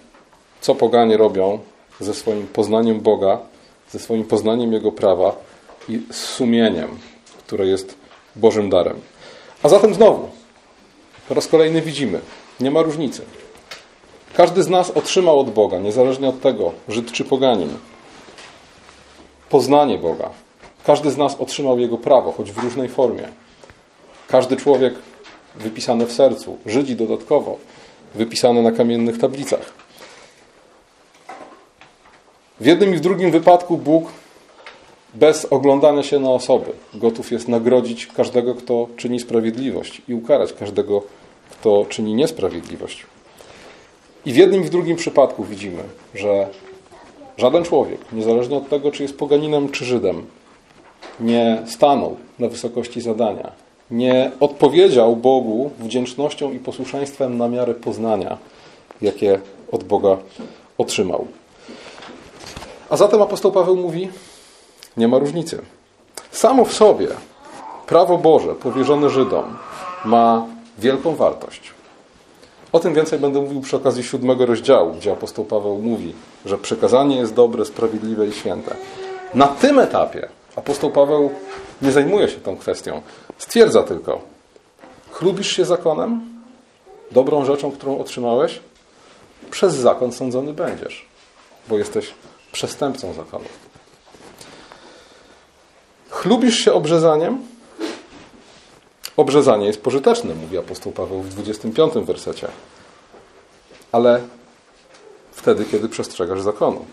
co 0.62 0.75
poganie 0.75 1.17
robią 1.17 1.59
ze 2.00 2.13
swoim 2.13 2.47
poznaniem 2.47 3.00
Boga, 3.00 3.39
ze 3.91 4.00
swoim 4.00 4.24
poznaniem 4.24 4.74
Jego 4.74 4.91
prawa 4.91 5.35
i 5.89 6.01
z 6.12 6.17
sumieniem, 6.17 7.00
które 7.38 7.65
jest 7.67 7.95
Bożym 8.35 8.69
darem. 8.69 9.01
A 9.63 9.69
zatem 9.69 9.93
znowu, 9.93 10.29
po 11.27 11.34
raz 11.34 11.48
kolejny 11.48 11.82
widzimy, 11.82 12.20
nie 12.60 12.72
ma 12.72 12.82
różnicy. 12.82 13.22
Każdy 14.34 14.63
z 14.63 14.70
nas 14.70 14.91
otrzymał 14.91 15.39
od 15.39 15.50
Boga, 15.50 15.79
niezależnie 15.79 16.29
od 16.29 16.41
tego, 16.41 16.72
Żyd 16.89 17.12
czy 17.12 17.24
poganin, 17.24 17.70
poznanie 19.50 19.98
Boga. 19.98 20.29
Każdy 20.86 21.12
z 21.12 21.17
nas 21.17 21.36
otrzymał 21.36 21.79
Jego 21.79 21.98
prawo, 21.98 22.32
choć 22.32 22.51
w 22.51 22.58
różnej 22.58 22.89
formie. 22.89 23.27
Każdy 24.27 24.58
człowiek 24.58 24.94
wypisany 25.55 26.05
w 26.05 26.13
sercu, 26.13 26.58
Żydzi 26.65 26.96
dodatkowo, 26.96 27.58
wypisane 28.15 28.62
na 28.62 28.72
kamiennych 28.72 29.17
tablicach. 29.17 29.74
W 32.60 32.65
jednym 32.65 32.94
i 32.94 32.98
w 32.98 33.01
drugim 33.01 33.32
wypadku 33.32 33.77
Bóg 33.77 34.08
bez 35.15 35.45
oglądania 35.45 36.03
się 36.03 36.19
na 36.19 36.29
osoby 36.29 36.72
gotów 36.93 37.31
jest 37.31 37.48
nagrodzić 37.48 38.07
każdego, 38.07 38.55
kto 38.55 38.88
czyni 38.98 39.19
sprawiedliwość 39.19 40.01
i 40.07 40.13
ukarać 40.13 40.53
każdego, 40.53 41.03
kto 41.51 41.86
czyni 41.89 42.13
niesprawiedliwość. 42.13 43.05
I 44.25 44.34
w 44.34 44.36
jednym 44.36 44.62
i 44.62 44.65
w 44.65 44.69
drugim 44.69 44.95
przypadku 44.95 45.43
widzimy, 45.43 45.84
że 46.15 46.48
żaden 47.38 47.63
człowiek, 47.63 48.00
niezależnie 48.13 48.57
od 48.57 48.69
tego, 48.69 48.91
czy 48.91 49.03
jest 49.03 49.17
poganinem 49.17 49.69
czy 49.69 49.86
Żydem, 49.86 50.25
nie 51.19 51.63
stanął 51.67 52.17
na 52.39 52.48
wysokości 52.48 53.01
zadania, 53.01 53.51
nie 53.91 54.31
odpowiedział 54.39 55.15
Bogu 55.15 55.72
wdzięcznością 55.79 56.53
i 56.53 56.60
posłuszeństwem 56.60 57.38
na 57.38 57.48
miarę 57.48 57.74
poznania, 57.74 58.38
jakie 59.01 59.39
od 59.72 59.84
Boga 59.84 60.17
otrzymał. 60.77 61.27
A 62.89 62.98
zatem 62.98 63.22
apostoł 63.22 63.51
Paweł 63.51 63.75
mówi: 63.75 64.10
Nie 64.97 65.07
ma 65.07 65.17
różnicy. 65.17 65.61
Samo 66.31 66.65
w 66.65 66.73
sobie 66.73 67.07
prawo 67.87 68.17
Boże 68.17 68.55
powierzone 68.55 69.09
Żydom 69.09 69.57
ma 70.05 70.45
wielką 70.79 71.15
wartość. 71.15 71.73
O 72.71 72.79
tym 72.79 72.93
więcej 72.93 73.19
będę 73.19 73.41
mówił 73.41 73.61
przy 73.61 73.75
okazji 73.75 74.03
siódmego 74.03 74.45
rozdziału, 74.45 74.93
gdzie 74.93 75.11
apostoł 75.11 75.45
Paweł 75.45 75.77
mówi, 75.77 76.13
że 76.45 76.57
przekazanie 76.57 77.17
jest 77.17 77.33
dobre, 77.33 77.65
sprawiedliwe 77.65 78.27
i 78.27 78.33
święte. 78.33 78.75
Na 79.33 79.47
tym 79.47 79.79
etapie 79.79 80.29
apostoł 80.55 80.91
Paweł 80.91 81.31
nie 81.81 81.91
zajmuje 81.91 82.29
się 82.29 82.37
tą 82.37 82.57
kwestią. 82.57 83.01
Stwierdza 83.37 83.83
tylko, 83.83 84.21
chlubisz 85.11 85.55
się 85.55 85.65
zakonem, 85.65 86.21
dobrą 87.11 87.45
rzeczą, 87.45 87.71
którą 87.71 87.99
otrzymałeś, 87.99 88.59
przez 89.51 89.73
zakon 89.73 90.11
sądzony 90.11 90.53
będziesz, 90.53 91.05
bo 91.67 91.77
jesteś 91.77 92.13
przestępcą 92.51 93.13
zakonu. 93.13 93.45
Chlubisz 96.15 96.57
się 96.57 96.74
obrzezaniem? 96.74 97.38
Obrzezanie 99.17 99.67
jest 99.67 99.81
pożyteczne, 99.81 100.36
mówi 100.36 100.57
apostoł 100.57 100.91
Paweł 100.91 101.22
w 101.22 101.29
25 101.29 101.93
wersecie. 101.93 102.48
Ale 103.91 104.22
wtedy, 105.31 105.65
kiedy 105.65 105.89
przestrzegasz 105.89 106.41
zakonu. 106.41 106.86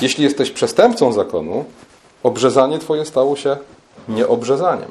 Jeśli 0.00 0.24
jesteś 0.24 0.50
przestępcą 0.50 1.12
zakonu, 1.12 1.64
obrzezanie 2.22 2.78
Twoje 2.78 3.04
stało 3.04 3.36
się 3.36 3.56
nieobrzezaniem. 4.08 4.90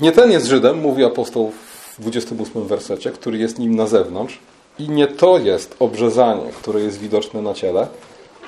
Nie 0.00 0.12
ten 0.12 0.30
jest 0.30 0.46
Żydem, 0.46 0.78
mówi 0.78 1.04
apostoł 1.04 1.52
w 1.98 2.00
28 2.00 2.66
wersecie, 2.66 3.10
który 3.10 3.38
jest 3.38 3.58
nim 3.58 3.76
na 3.76 3.86
zewnątrz, 3.86 4.38
i 4.78 4.88
nie 4.88 5.06
to 5.06 5.38
jest 5.38 5.76
obrzezanie, 5.78 6.52
które 6.52 6.80
jest 6.80 6.98
widoczne 6.98 7.42
na 7.42 7.54
ciele, 7.54 7.88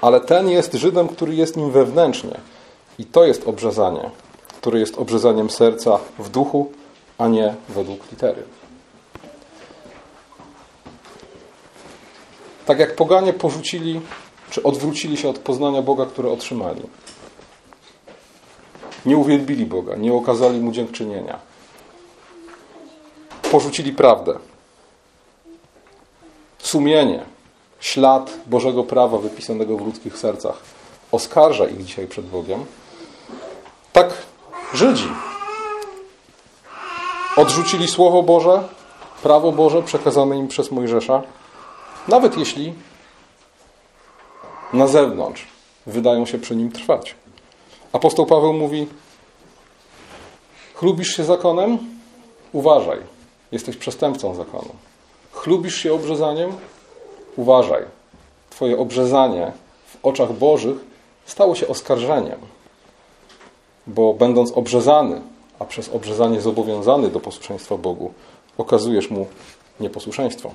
ale 0.03 0.21
ten 0.21 0.49
jest 0.49 0.73
Żydem, 0.73 1.09
który 1.09 1.35
jest 1.35 1.57
nim 1.57 1.71
wewnętrznie. 1.71 2.41
I 2.99 3.05
to 3.05 3.25
jest 3.25 3.49
obrzezanie, 3.49 4.11
które 4.49 4.81
jest 4.81 4.99
obrzezaniem 4.99 5.51
serca 5.51 5.99
w 6.19 6.29
duchu, 6.29 6.73
a 7.19 7.29
nie 7.29 7.55
według 7.69 8.11
litery. 8.11 8.43
Tak 12.67 12.79
jak 12.79 12.97
poganie 12.97 13.33
porzucili, 13.33 14.01
czy 14.51 14.63
odwrócili 14.63 15.17
się 15.17 15.29
od 15.29 15.39
poznania 15.39 15.83
Boga, 15.83 16.07
które 16.07 16.31
otrzymali. 16.31 16.83
Nie 19.07 19.17
uwielbili 19.17 19.67
Boga, 19.67 19.97
nie 19.97 20.15
okazali 20.15 20.61
Mu 20.61 20.73
dziękczynienia. 20.73 21.39
Porzucili 23.51 23.93
prawdę. 23.93 24.39
Sumienie, 26.59 27.32
ślad 27.83 28.31
Bożego 28.47 28.85
prawa 28.85 29.19
wypisanego 29.19 29.77
w 29.77 29.87
ludzkich 29.87 30.19
sercach 30.19 30.63
oskarża 31.13 31.67
ich 31.67 31.85
dzisiaj 31.85 32.07
przed 32.07 32.27
Bogiem. 32.27 32.65
Tak 33.93 34.13
Żydzi 34.75 35.09
odrzucili 37.37 37.89
Słowo 37.89 38.23
Boże, 38.23 38.69
prawo 39.23 39.53
Boże 39.53 39.83
przekazane 39.83 40.39
im 40.39 40.49
przez 40.49 40.71
Mojżesza, 40.71 41.23
nawet 42.09 42.39
jeśli 42.39 42.75
na 44.73 44.87
zewnątrz 44.87 45.47
wydają 45.87 46.27
się 46.27 46.39
przy 46.39 46.57
nim 46.57 46.73
trwać. 46.73 47.15
Apostoł 47.93 48.27
Paweł 48.27 48.53
mówi: 48.53 48.87
Chlubisz 50.75 51.17
się 51.17 51.25
zakonem? 51.25 51.79
Uważaj, 52.53 52.99
jesteś 53.53 53.77
przestępcą 53.77 54.35
zakonu. 54.35 54.75
Chlubisz 55.33 55.77
się 55.77 55.95
obrzezaniem? 55.95 56.53
Uważaj, 57.37 57.85
Twoje 58.53 58.79
obrzezanie 58.79 59.53
w 59.87 60.07
oczach 60.07 60.33
Bożych 60.33 60.77
stało 61.27 61.55
się 61.55 61.69
oskarżeniem, 61.69 62.39
bo 63.87 64.15
będąc 64.15 64.53
obrzezany, 64.53 65.21
a 65.59 65.65
przez 65.65 65.89
obrzezanie 65.89 66.41
zobowiązany 66.41 67.09
do 67.09 67.21
posłuszeństwa 67.21 67.77
Bogu, 67.77 68.13
okazujesz 68.59 69.11
mu 69.11 69.27
nieposłuszeństwo. 69.81 70.51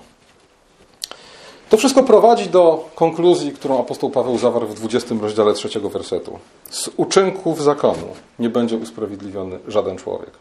To 1.70 1.78
wszystko 1.78 2.04
prowadzi 2.04 2.50
do 2.50 2.90
konkluzji, 2.96 3.52
którą 3.52 3.80
apostoł 3.80 4.10
Paweł 4.10 4.38
zawarł 4.38 4.68
w 4.68 4.74
20 4.74 5.16
rozdziale 5.22 5.54
trzeciego 5.54 5.90
wersetu. 5.90 6.40
Z 6.70 6.90
uczynków 6.98 7.64
zakonu 7.64 8.08
nie 8.40 8.50
będzie 8.50 8.78
usprawiedliwiony 8.78 9.60
żaden 9.68 9.98
człowiek. 9.98 10.32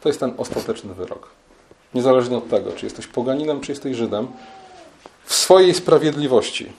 To 0.00 0.08
jest 0.08 0.20
ten 0.20 0.34
ostateczny 0.38 0.94
wyrok. 0.94 1.28
Niezależnie 1.94 2.36
od 2.36 2.48
tego, 2.48 2.72
czy 2.72 2.86
jesteś 2.86 3.06
poganinem, 3.06 3.60
czy 3.60 3.72
jesteś 3.72 3.96
Żydem, 3.96 4.28
w 5.28 5.34
swojej 5.34 5.74
sprawiedliwości 5.74 6.72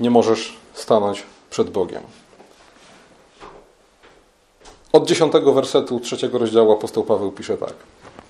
nie 0.00 0.10
możesz 0.10 0.56
stanąć 0.74 1.22
przed 1.50 1.70
Bogiem. 1.70 2.02
Od 4.92 5.08
dziesiątego 5.08 5.52
wersetu 5.52 6.00
trzeciego 6.00 6.38
rozdziału 6.38 6.72
apostoł 6.72 7.04
Paweł 7.04 7.32
pisze 7.32 7.56
tak. 7.56 7.74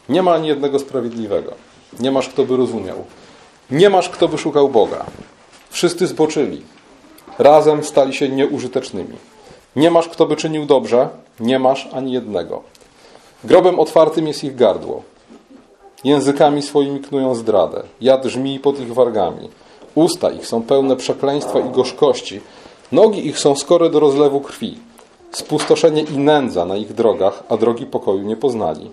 Nie 0.09 0.23
ma 0.23 0.35
ani 0.35 0.49
jednego 0.49 0.79
sprawiedliwego. 0.79 1.53
Nie 2.01 2.11
masz, 2.11 2.29
kto 2.29 2.45
by 2.45 2.57
rozumiał. 2.57 3.05
Nie 3.71 3.91
masz, 3.91 4.09
kto 4.09 4.29
by 4.29 4.39
szukał 4.39 4.69
Boga. 4.69 5.07
Wszyscy 5.71 6.07
zboczyli. 6.07 6.63
Razem 7.39 7.85
stali 7.85 8.15
się 8.15 8.29
nieużytecznymi. 8.29 9.17
Nie 9.77 9.91
masz, 9.91 10.09
kto 10.09 10.27
by 10.27 10.37
czynił 10.37 10.67
dobrze. 10.67 11.09
Nie 11.41 11.59
masz 11.59 11.89
ani 11.93 12.13
jednego. 12.13 12.63
Grobem 13.45 13.81
otwartym 13.81 14.27
jest 14.27 14.45
ich 14.45 14.57
gardło. 14.57 15.03
Językami 16.05 16.63
swoimi 16.63 17.01
knują 17.01 17.35
zdradę. 17.35 17.83
Jad 18.01 18.25
żmi 18.25 18.59
pod 18.59 18.81
ich 18.81 18.95
wargami. 18.95 19.49
Usta 19.95 20.31
ich 20.31 20.47
są 20.47 20.63
pełne 20.63 20.97
przekleństwa 20.97 21.61
i 21.61 21.71
gorzkości. 21.71 22.41
Nogi 22.93 23.27
ich 23.27 23.39
są 23.39 23.57
skore 23.57 23.91
do 23.91 24.01
rozlewu 24.01 24.41
krwi. 24.41 24.79
Spustoszenie 25.31 26.03
i 26.03 26.19
nędza 26.19 26.65
na 26.65 26.77
ich 26.77 26.93
drogach, 26.93 27.43
a 27.49 27.57
drogi 27.57 27.87
pokoju 27.87 28.23
nie 28.23 28.37
poznali. 28.37 28.91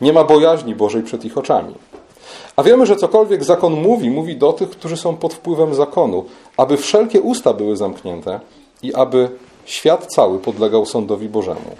Nie 0.00 0.12
ma 0.12 0.24
bojaźni 0.24 0.74
Bożej 0.74 1.02
przed 1.02 1.24
ich 1.24 1.38
oczami. 1.38 1.74
A 2.56 2.62
wiemy, 2.62 2.86
że 2.86 2.96
cokolwiek 2.96 3.44
zakon 3.44 3.72
mówi, 3.72 4.10
mówi 4.10 4.36
do 4.36 4.52
tych, 4.52 4.70
którzy 4.70 4.96
są 4.96 5.16
pod 5.16 5.34
wpływem 5.34 5.74
zakonu, 5.74 6.24
aby 6.56 6.76
wszelkie 6.76 7.20
usta 7.20 7.52
były 7.52 7.76
zamknięte 7.76 8.40
i 8.82 8.94
aby 8.94 9.30
świat 9.64 10.06
cały 10.06 10.38
podlegał 10.38 10.86
sądowi 10.86 11.28
Bożemu. 11.28 11.76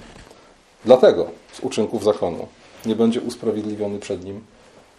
Dlatego 0.85 1.27
z 1.53 1.61
uczynków 1.61 2.05
zakonu 2.05 2.47
nie 2.87 2.97
będzie 2.97 3.21
usprawiedliwiony 3.21 3.99
przed 3.99 4.25
nim 4.25 4.41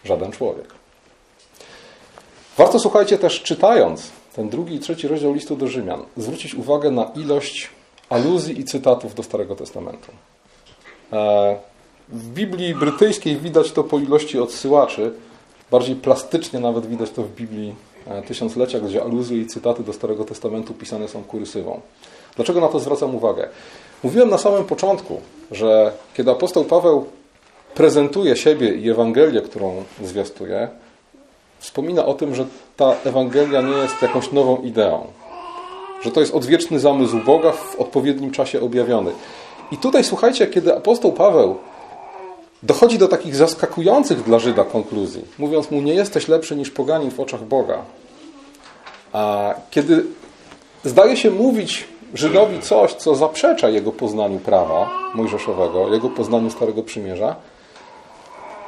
żaden 0.04 0.32
człowiek. 0.32 0.74
Warto, 2.56 2.78
słuchajcie, 2.78 3.18
też 3.18 3.42
czytając 3.42 4.10
ten 4.36 4.48
drugi 4.48 4.74
i 4.74 4.80
trzeci 4.80 5.08
rozdział 5.08 5.34
listu 5.34 5.56
do 5.56 5.68
Rzymian, 5.68 6.02
zwrócić 6.16 6.54
uwagę 6.54 6.90
na 6.90 7.04
ilość 7.04 7.70
aluzji 8.08 8.60
i 8.60 8.64
cytatów 8.64 9.14
do 9.14 9.22
Starego 9.22 9.56
Testamentu. 9.56 10.12
E, 11.12 11.56
w 12.08 12.28
Biblii 12.28 12.74
brytyjskiej 12.74 13.36
widać 13.36 13.72
to 13.72 13.84
po 13.84 13.98
ilości 13.98 14.40
odsyłaczy, 14.40 15.12
bardziej 15.70 15.96
plastycznie 15.96 16.60
nawet 16.60 16.86
widać 16.86 17.10
to 17.10 17.22
w 17.22 17.34
Biblii 17.34 17.74
e, 18.06 18.22
Tysiąclecia, 18.22 18.80
gdzie 18.80 19.02
aluzje 19.02 19.38
i 19.38 19.46
cytaty 19.46 19.82
do 19.82 19.92
Starego 19.92 20.24
Testamentu 20.24 20.74
pisane 20.74 21.08
są 21.08 21.24
kurysywą. 21.24 21.80
Dlaczego 22.36 22.60
na 22.60 22.68
to 22.68 22.80
zwracam 22.80 23.14
uwagę? 23.14 23.48
Mówiłem 24.02 24.30
na 24.30 24.38
samym 24.38 24.64
początku, 24.64 25.20
że 25.50 25.92
kiedy 26.14 26.30
apostoł 26.30 26.64
Paweł 26.64 27.06
prezentuje 27.74 28.36
siebie 28.36 28.74
i 28.74 28.90
Ewangelię, 28.90 29.40
którą 29.40 29.84
zwiastuje, 30.02 30.68
wspomina 31.58 32.06
o 32.06 32.14
tym, 32.14 32.34
że 32.34 32.46
ta 32.76 32.94
Ewangelia 33.04 33.62
nie 33.62 33.76
jest 33.76 34.02
jakąś 34.02 34.32
nową 34.32 34.56
ideą, 34.56 35.06
że 36.02 36.10
to 36.10 36.20
jest 36.20 36.34
odwieczny 36.34 36.80
zamysł 36.80 37.18
Boga 37.18 37.52
w 37.52 37.76
odpowiednim 37.76 38.30
czasie 38.30 38.60
objawiony. 38.60 39.10
I 39.72 39.76
tutaj 39.76 40.04
słuchajcie, 40.04 40.46
kiedy 40.46 40.76
apostoł 40.76 41.12
Paweł 41.12 41.56
dochodzi 42.62 42.98
do 42.98 43.08
takich 43.08 43.36
zaskakujących 43.36 44.22
dla 44.22 44.38
Żyda 44.38 44.64
konkluzji, 44.64 45.24
mówiąc 45.38 45.70
mu, 45.70 45.80
nie 45.80 45.94
jesteś 45.94 46.28
lepszy 46.28 46.56
niż 46.56 46.70
poganin 46.70 47.10
w 47.10 47.20
oczach 47.20 47.44
Boga. 47.44 47.78
A 49.12 49.54
kiedy 49.70 50.04
zdaje 50.84 51.16
się 51.16 51.30
mówić 51.30 51.88
Żydowi 52.14 52.60
coś, 52.60 52.94
co 52.94 53.14
zaprzecza 53.14 53.68
jego 53.68 53.92
poznaniu 53.92 54.38
prawa 54.38 54.90
mojżeszowego, 55.14 55.94
jego 55.94 56.08
poznaniu 56.08 56.50
Starego 56.50 56.82
Przymierza, 56.82 57.36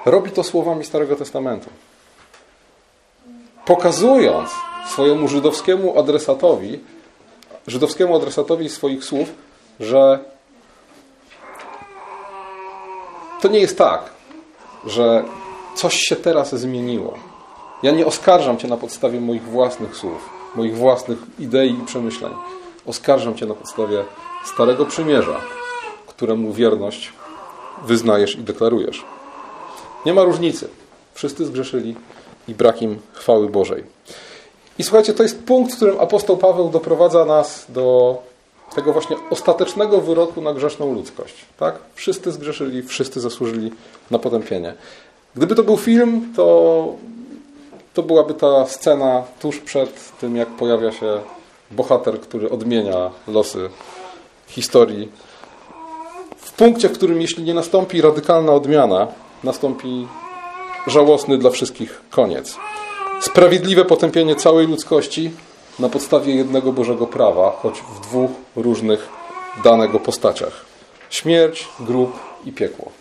robi 0.07 0.31
to 0.31 0.45
słowami 0.45 0.85
Starego 0.85 1.17
Testamentu. 1.17 1.71
Pokazując 3.67 4.51
swojemu 4.89 5.29
żydowskiemu 5.29 5.99
adresatowi, 5.99 6.81
żydowskiemu 7.67 8.17
adresatowi 8.17 8.69
swoich 8.69 9.05
słów, 9.05 9.29
że 9.81 10.19
to 13.41 13.49
nie 13.49 13.59
jest 13.59 13.79
tak, 13.79 14.03
że 14.87 15.25
coś 15.75 15.95
się 15.95 16.17
teraz 16.17 16.55
zmieniło. 16.55 17.15
Ja 17.83 17.91
nie 17.91 18.07
oskarżam 18.07 18.59
Cię 18.59 18.69
na 18.69 18.77
podstawie 18.77 19.21
moich 19.21 19.43
własnych 19.43 19.97
słów, 19.97 20.31
moich 20.55 20.77
własnych 20.77 21.19
idei 21.39 21.71
i 21.71 21.87
przemyśleń. 21.87 22.33
Oskarżam 22.87 23.35
Cię 23.35 23.47
na 23.47 23.55
podstawie 23.55 24.05
Starego 24.45 24.87
Przymierza, 24.87 25.41
któremu 26.07 26.53
wierność 26.53 27.13
wyznajesz 27.85 28.37
i 28.37 28.43
deklarujesz. 28.43 29.05
Nie 30.07 30.15
ma 30.15 30.23
różnicy. 30.23 30.69
Wszyscy 31.15 31.47
zgrzeszyli 31.47 31.97
i 32.49 32.55
brak 32.55 32.83
im 32.83 32.99
chwały 33.13 33.49
Bożej. 33.49 33.85
I 34.79 34.83
słuchajcie, 34.83 35.15
to 35.15 35.23
jest 35.23 35.45
punkt, 35.45 35.73
w 35.73 35.77
którym 35.77 36.01
apostoł 36.01 36.37
Paweł 36.37 36.69
doprowadza 36.69 37.25
nas 37.25 37.67
do 37.69 38.19
tego 38.75 38.93
właśnie 38.93 39.17
ostatecznego 39.31 40.01
wyroku 40.01 40.41
na 40.41 40.55
grzeszną 40.55 40.95
ludzkość. 40.95 41.35
Tak? 41.59 41.75
Wszyscy 41.95 42.33
zgrzeszyli, 42.33 42.83
wszyscy 42.83 43.21
zasłużyli 43.21 43.71
na 44.11 44.19
potępienie. 44.19 44.75
Gdyby 45.37 45.55
to 45.55 45.63
był 45.63 45.77
film, 45.77 46.33
to, 46.37 46.87
to 47.95 48.03
byłaby 48.03 48.35
ta 48.35 48.67
scena 48.67 49.23
tuż 49.41 49.59
przed 49.59 50.19
tym, 50.19 50.37
jak 50.37 50.49
pojawia 50.49 50.93
się 50.93 51.21
bohater, 51.71 52.21
który 52.21 52.51
odmienia 52.51 53.11
losy 53.29 53.71
historii. 54.47 55.09
W 56.37 56.53
punkcie, 56.53 56.89
w 56.89 56.93
którym 56.93 57.21
jeśli 57.21 57.45
nie 57.45 57.55
nastąpi 57.55 58.01
radykalna 58.01 58.53
odmiana, 58.53 59.09
nastąpi 59.45 60.09
żałosny 60.87 61.39
dla 61.39 61.51
wszystkich 61.51 62.01
koniec. 62.11 62.57
Sprawiedliwe 63.21 63.85
potępienie 63.85 64.37
całej 64.37 64.67
ludzkości 64.67 65.31
na 65.79 65.89
podstawie 65.89 66.35
jednego 66.35 66.73
Bożego 66.73 67.07
prawa, 67.07 67.59
choć 67.63 67.81
w 67.81 68.01
dwóch 68.01 68.31
różnych 68.57 69.09
danego 69.65 70.01
postaciach. 70.01 70.65
Śmierć, 71.11 71.69
grób 71.81 72.21
i 72.45 72.53
piekło. 72.53 72.93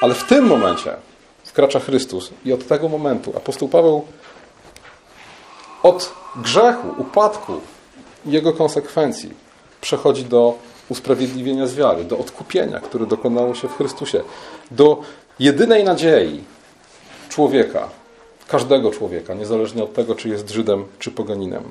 Ale 0.00 0.14
w 0.14 0.24
tym 0.24 0.46
momencie 0.46 0.96
wkracza 1.44 1.80
Chrystus 1.80 2.30
i 2.44 2.52
od 2.52 2.66
tego 2.66 2.88
momentu 2.88 3.32
apostoł 3.36 3.68
Paweł 3.68 4.04
od 5.82 6.12
grzechu, 6.36 6.94
upadku 6.98 7.60
jego 8.26 8.52
konsekwencji 8.52 9.30
przechodzi 9.80 10.24
do 10.24 10.54
usprawiedliwienia 10.88 11.66
z 11.66 11.74
wiary, 11.74 12.04
do 12.04 12.18
odkupienia, 12.18 12.80
które 12.80 13.06
dokonało 13.06 13.54
się 13.54 13.68
w 13.68 13.76
Chrystusie, 13.76 14.22
do 14.70 15.02
jedynej 15.38 15.84
nadziei 15.84 16.44
człowieka, 17.28 17.88
każdego 18.48 18.90
człowieka, 18.90 19.34
niezależnie 19.34 19.84
od 19.84 19.94
tego, 19.94 20.14
czy 20.14 20.28
jest 20.28 20.50
Żydem, 20.50 20.84
czy 20.98 21.10
poganinem. 21.10 21.62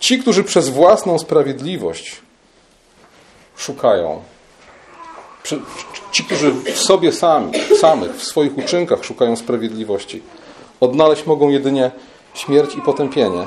Ci, 0.00 0.18
którzy 0.18 0.44
przez 0.44 0.68
własną 0.68 1.18
sprawiedliwość 1.18 2.20
szukają, 3.56 4.22
ci, 6.12 6.24
którzy 6.24 6.52
w 6.52 6.78
sobie 6.78 7.12
sami, 7.12 7.52
samych, 7.80 8.16
w 8.16 8.24
swoich 8.24 8.58
uczynkach 8.58 9.04
szukają 9.04 9.36
sprawiedliwości, 9.36 10.22
odnaleźć 10.80 11.26
mogą 11.26 11.48
jedynie 11.48 11.90
śmierć 12.34 12.74
i 12.74 12.80
potępienie, 12.82 13.46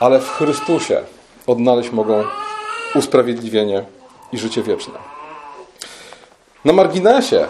ale 0.00 0.20
w 0.20 0.28
Chrystusie 0.28 1.02
odnaleźć 1.46 1.90
mogą 1.90 2.24
usprawiedliwienie 2.94 3.84
i 4.32 4.38
życie 4.38 4.62
wieczne. 4.62 4.94
Na 6.64 6.72
marginesie 6.72 7.48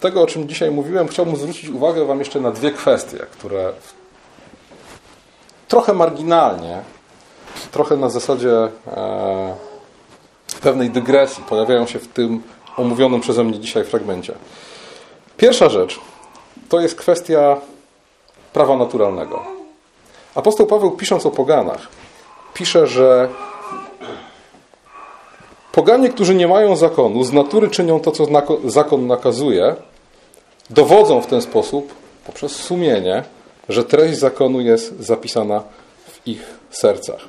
tego, 0.00 0.22
o 0.22 0.26
czym 0.26 0.48
dzisiaj 0.48 0.70
mówiłem, 0.70 1.08
chciałbym 1.08 1.36
zwrócić 1.36 1.70
uwagę 1.70 2.04
Wam 2.04 2.18
jeszcze 2.18 2.40
na 2.40 2.50
dwie 2.50 2.70
kwestie, 2.70 3.18
które 3.18 3.72
trochę 5.68 5.92
marginalnie, 5.92 6.82
trochę 7.72 7.96
na 7.96 8.10
zasadzie 8.10 8.68
e, 8.86 9.56
pewnej 10.60 10.90
dygresji 10.90 11.44
pojawiają 11.44 11.86
się 11.86 11.98
w 11.98 12.08
tym 12.08 12.42
omówionym 12.76 13.20
przeze 13.20 13.44
mnie 13.44 13.58
dzisiaj 13.58 13.84
fragmencie. 13.84 14.34
Pierwsza 15.36 15.68
rzecz 15.68 16.00
to 16.68 16.80
jest 16.80 16.94
kwestia 16.94 17.56
prawa 18.52 18.76
naturalnego. 18.76 19.42
Apostoł 20.34 20.66
Paweł, 20.66 20.90
pisząc 20.90 21.26
o 21.26 21.30
poganach, 21.30 21.88
pisze, 22.54 22.86
że 22.86 23.28
poganie, 25.78 26.08
którzy 26.08 26.34
nie 26.34 26.48
mają 26.48 26.76
zakonu, 26.76 27.24
z 27.24 27.32
natury 27.32 27.70
czynią 27.70 28.00
to, 28.00 28.12
co 28.12 28.26
zakon 28.64 29.06
nakazuje, 29.06 29.76
dowodzą 30.70 31.20
w 31.20 31.26
ten 31.26 31.42
sposób, 31.42 31.94
poprzez 32.26 32.52
sumienie, 32.52 33.24
że 33.68 33.84
treść 33.84 34.18
zakonu 34.18 34.60
jest 34.60 35.00
zapisana 35.00 35.62
w 36.06 36.26
ich 36.26 36.58
sercach. 36.70 37.20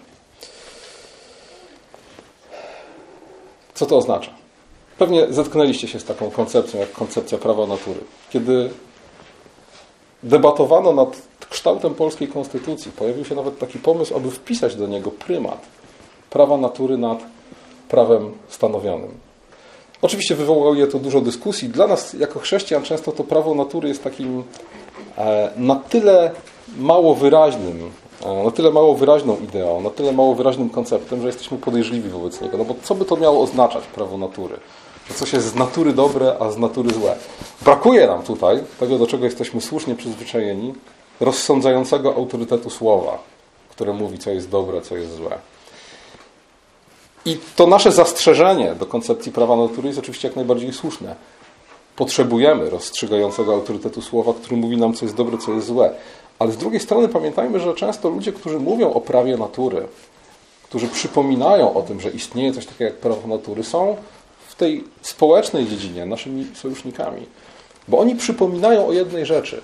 Co 3.74 3.86
to 3.86 3.98
oznacza? 3.98 4.32
Pewnie 4.98 5.28
zetknęliście 5.30 5.88
się 5.88 6.00
z 6.00 6.06
taką 6.06 6.32
koncepcją, 6.32 6.80
jak 6.80 6.92
koncepcja 6.92 7.38
prawa 7.38 7.68
natury. 7.68 8.00
Kiedy 8.30 8.70
debatowano 10.24 10.94
nad 10.94 11.22
kształtem 11.50 11.96
polskiej 11.96 12.28
konstytucji, 12.28 12.92
pojawił 12.92 13.26
się 13.26 13.36
nawet 13.36 13.60
taki 13.60 13.80
pomysł, 13.80 14.16
aby 14.16 14.32
wpisać 14.32 14.76
do 14.76 14.88
niego 14.88 15.12
prymat 15.12 15.62
prawa 16.30 16.58
natury 16.58 16.98
nad 16.98 17.39
prawem 17.90 18.32
stanowionym. 18.50 19.30
Oczywiście 20.02 20.36
wywołuje 20.36 20.88
to 20.88 21.00
dużo 21.00 21.22
dyskusji. 21.22 21.70
Dla 21.70 21.88
nas, 21.88 22.14
jako 22.14 22.40
chrześcijan, 22.40 22.84
często 22.84 23.12
to 23.12 23.24
prawo 23.24 23.56
natury 23.56 23.90
jest 23.90 24.04
takim 24.04 24.44
e, 25.18 25.50
na 25.58 25.76
tyle 25.76 26.32
mało 26.78 27.16
wyraźnym, 27.16 27.92
e, 28.26 28.44
na 28.44 28.52
tyle 28.52 28.72
mało 28.72 28.96
wyraźną 28.96 29.38
ideą, 29.38 29.82
na 29.82 29.90
tyle 29.90 30.12
mało 30.12 30.36
wyraźnym 30.36 30.70
konceptem, 30.70 31.22
że 31.22 31.28
jesteśmy 31.28 31.58
podejrzliwi 31.58 32.10
wobec 32.10 32.42
niego. 32.42 32.58
No 32.58 32.66
bo 32.66 32.76
co 32.84 32.96
by 32.96 33.06
to 33.06 33.18
miało 33.18 33.44
oznaczać, 33.44 33.84
prawo 33.84 34.18
natury? 34.18 34.56
Coś 35.16 35.34
jest 35.34 35.48
z 35.48 35.56
natury 35.56 35.94
dobre, 35.94 36.36
a 36.40 36.52
z 36.52 36.58
natury 36.58 36.94
złe. 36.94 37.16
Brakuje 37.62 38.08
nam 38.08 38.24
tutaj 38.24 38.64
tego, 38.80 38.98
do 38.98 39.08
czego 39.08 39.26
jesteśmy 39.26 39.62
słusznie 39.62 39.96
przyzwyczajeni, 39.96 40.74
rozsądzającego 41.20 42.16
autorytetu 42.16 42.70
słowa, 42.70 43.18
które 43.70 43.94
mówi, 43.94 44.18
co 44.18 44.32
jest 44.32 44.50
dobre, 44.50 44.82
co 44.82 44.98
jest 44.98 45.16
złe. 45.16 45.38
I 47.26 47.38
to 47.56 47.68
nasze 47.68 47.92
zastrzeżenie 47.92 48.76
do 48.76 48.86
koncepcji 48.86 49.32
prawa 49.32 49.56
natury 49.56 49.88
jest 49.88 50.00
oczywiście 50.00 50.28
jak 50.28 50.36
najbardziej 50.36 50.74
słuszne. 50.74 51.16
Potrzebujemy 51.96 52.70
rozstrzygającego 52.70 53.54
autorytetu 53.54 54.02
słowa, 54.02 54.34
który 54.34 54.58
mówi 54.58 54.78
nam, 54.78 54.94
co 54.94 55.06
jest 55.06 55.16
dobre, 55.16 55.38
co 55.38 55.52
jest 55.52 55.68
złe. 55.68 55.94
Ale 56.40 56.52
z 56.52 56.58
drugiej 56.58 56.80
strony 56.80 57.08
pamiętajmy, 57.08 57.60
że 57.60 57.74
często 57.74 58.10
ludzie, 58.10 58.32
którzy 58.32 58.60
mówią 58.60 58.94
o 58.94 59.02
prawie 59.02 59.38
natury, 59.38 59.88
którzy 60.64 60.88
przypominają 60.88 61.74
o 61.74 61.82
tym, 61.82 62.02
że 62.02 62.10
istnieje 62.10 62.54
coś 62.54 62.66
takiego 62.66 62.84
jak 62.84 63.00
prawo 63.00 63.28
natury, 63.28 63.64
są 63.64 63.96
w 64.48 64.56
tej 64.56 64.84
społecznej 65.02 65.68
dziedzinie 65.68 66.06
naszymi 66.06 66.48
sojusznikami. 66.56 67.26
Bo 67.88 68.00
oni 68.00 68.16
przypominają 68.16 68.88
o 68.88 68.94
jednej 68.94 69.26
rzeczy, 69.26 69.62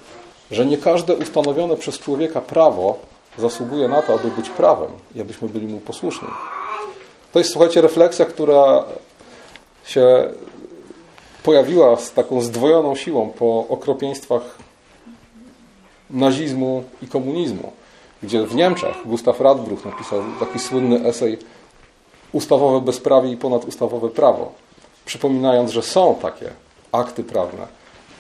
że 0.52 0.65
nie 0.65 0.78
każde 0.78 1.15
ustanowione 1.15 1.78
przez 1.78 2.00
człowieka 2.00 2.41
prawo 2.41 3.00
zasługuje 3.38 3.88
na 3.88 4.02
to, 4.02 4.13
aby 4.13 4.32
być 4.32 4.50
prawem 4.50 4.91
i 5.15 5.22
abyśmy 5.22 5.50
byli 5.50 5.68
mu 5.68 5.80
posłuszni. 5.80 6.28
To 7.36 7.39
jest, 7.39 7.52
słuchajcie, 7.52 7.82
refleksja, 7.82 8.26
która 8.26 8.84
się 9.86 10.30
pojawiła 11.43 11.98
z 11.98 12.13
taką 12.13 12.41
zdwojoną 12.41 12.95
siłą 12.95 13.30
po 13.30 13.65
okropieństwach 13.69 14.41
nazizmu 16.10 16.84
i 17.02 17.08
komunizmu, 17.08 17.71
gdzie 18.24 18.45
w 18.45 18.56
Niemczech 18.56 18.95
Gustav 19.06 19.43
Radbruch 19.43 19.86
napisał 19.86 20.21
taki 20.39 20.60
słynny 20.60 21.06
esej 21.06 21.38
Ustawowe 22.32 22.86
bezprawie 22.86 23.32
i 23.32 23.38
ponadustawowe 23.38 24.10
prawo, 24.10 24.52
przypominając, 25.06 25.71
że 25.71 25.82
są 25.82 26.15
takie 26.21 26.50
akty 26.91 27.24
prawne, 27.24 27.67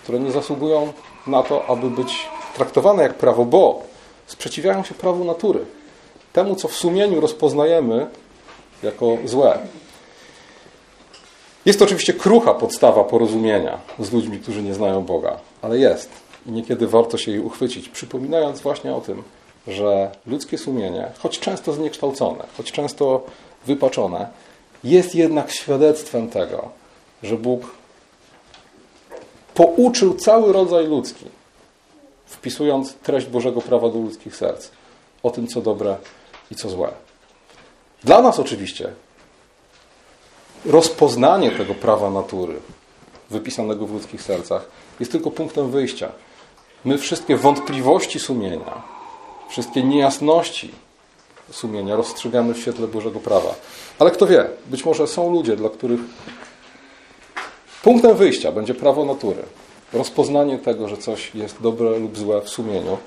które 0.03 0.19
nie 0.19 0.31
zasługują 0.31 0.93
na 1.27 1.43
to, 1.43 1.65
aby 1.67 1.89
być 1.89 2.29
traktowane 2.55 3.03
jak 3.03 3.13
prawo, 3.13 3.45
bo 3.45 3.83
sprzeciwiają 4.27 4.83
się 4.83 4.93
prawu 4.93 5.23
natury. 5.23 5.65
Temu, 6.33 6.55
co 6.55 6.67
w 6.67 6.75
sumieniu 6.75 7.21
rozpoznajemy 7.21 8.07
jako 8.85 9.17
złe. 9.25 9.59
Jest 11.65 11.79
to 11.79 11.85
oczywiście 11.85 12.13
krucha 12.13 12.53
podstawa 12.53 13.03
porozumienia 13.03 13.77
z 13.99 14.11
ludźmi, 14.11 14.39
którzy 14.39 14.63
nie 14.63 14.73
znają 14.73 15.03
Boga, 15.03 15.39
ale 15.61 15.77
jest. 15.77 16.09
I 16.45 16.51
niekiedy 16.51 16.87
warto 16.87 17.17
się 17.17 17.31
jej 17.31 17.39
uchwycić, 17.39 17.89
przypominając 17.89 18.61
właśnie 18.61 18.95
o 18.95 19.01
tym, 19.01 19.23
że 19.67 20.11
ludzkie 20.27 20.57
sumienie, 20.57 21.11
choć 21.19 21.39
często 21.39 21.73
zniekształcone, 21.73 22.43
choć 22.57 22.71
często 22.71 23.23
wypaczone, 23.65 24.27
jest 24.83 25.15
jednak 25.15 25.51
świadectwem 25.51 26.29
tego, 26.29 26.69
że 27.23 27.37
Bóg 27.37 27.61
pouczył 29.53 30.13
cały 30.13 30.53
rodzaj 30.53 30.87
ludzki, 30.87 31.25
wpisując 32.25 32.93
treść 32.93 33.27
Bożego 33.27 33.61
prawa 33.61 33.89
do 33.89 33.99
ludzkich 33.99 34.35
serc, 34.35 34.69
o 35.23 35.29
tym, 35.29 35.47
co 35.47 35.61
dobre 35.61 35.97
i 36.51 36.55
co 36.55 36.69
złe. 36.69 37.04
Dla 38.05 38.21
nas 38.21 38.39
oczywiście 38.39 38.93
rozpoznanie 40.65 41.51
tego 41.51 41.73
prawa 41.75 42.09
natury 42.09 42.55
wypisanego 43.29 43.85
w 43.85 43.93
ludzkich 43.93 44.21
sercach 44.21 44.67
jest 44.99 45.11
tylko 45.11 45.31
punktem 45.31 45.71
wyjścia. 45.71 46.11
My 46.85 46.97
wszystkie 46.97 47.37
wątpliwości 47.37 48.19
sumienia, 48.19 48.81
wszystkie 49.49 49.83
niejasności 49.83 50.71
sumienia 51.51 51.95
rozstrzygamy 51.95 52.53
w 52.53 52.59
świetle 52.59 52.87
Bożego 52.87 53.19
prawa. 53.19 53.55
Ale 53.99 54.11
kto 54.11 54.27
wie, 54.27 54.45
być 54.65 54.85
może 54.85 55.07
są 55.07 55.33
ludzie, 55.33 55.55
dla 55.55 55.69
których 55.69 55.99
punktem 57.83 58.17
wyjścia 58.17 58.51
będzie 58.51 58.75
prawo 58.75 59.05
natury. 59.05 59.43
Rozpoznanie 59.93 60.57
tego, 60.59 60.87
że 60.87 60.97
coś 60.97 61.35
jest 61.35 61.61
dobre 61.61 61.99
lub 61.99 62.17
złe 62.17 62.41
w 62.41 62.49
sumieniu, 62.49 62.97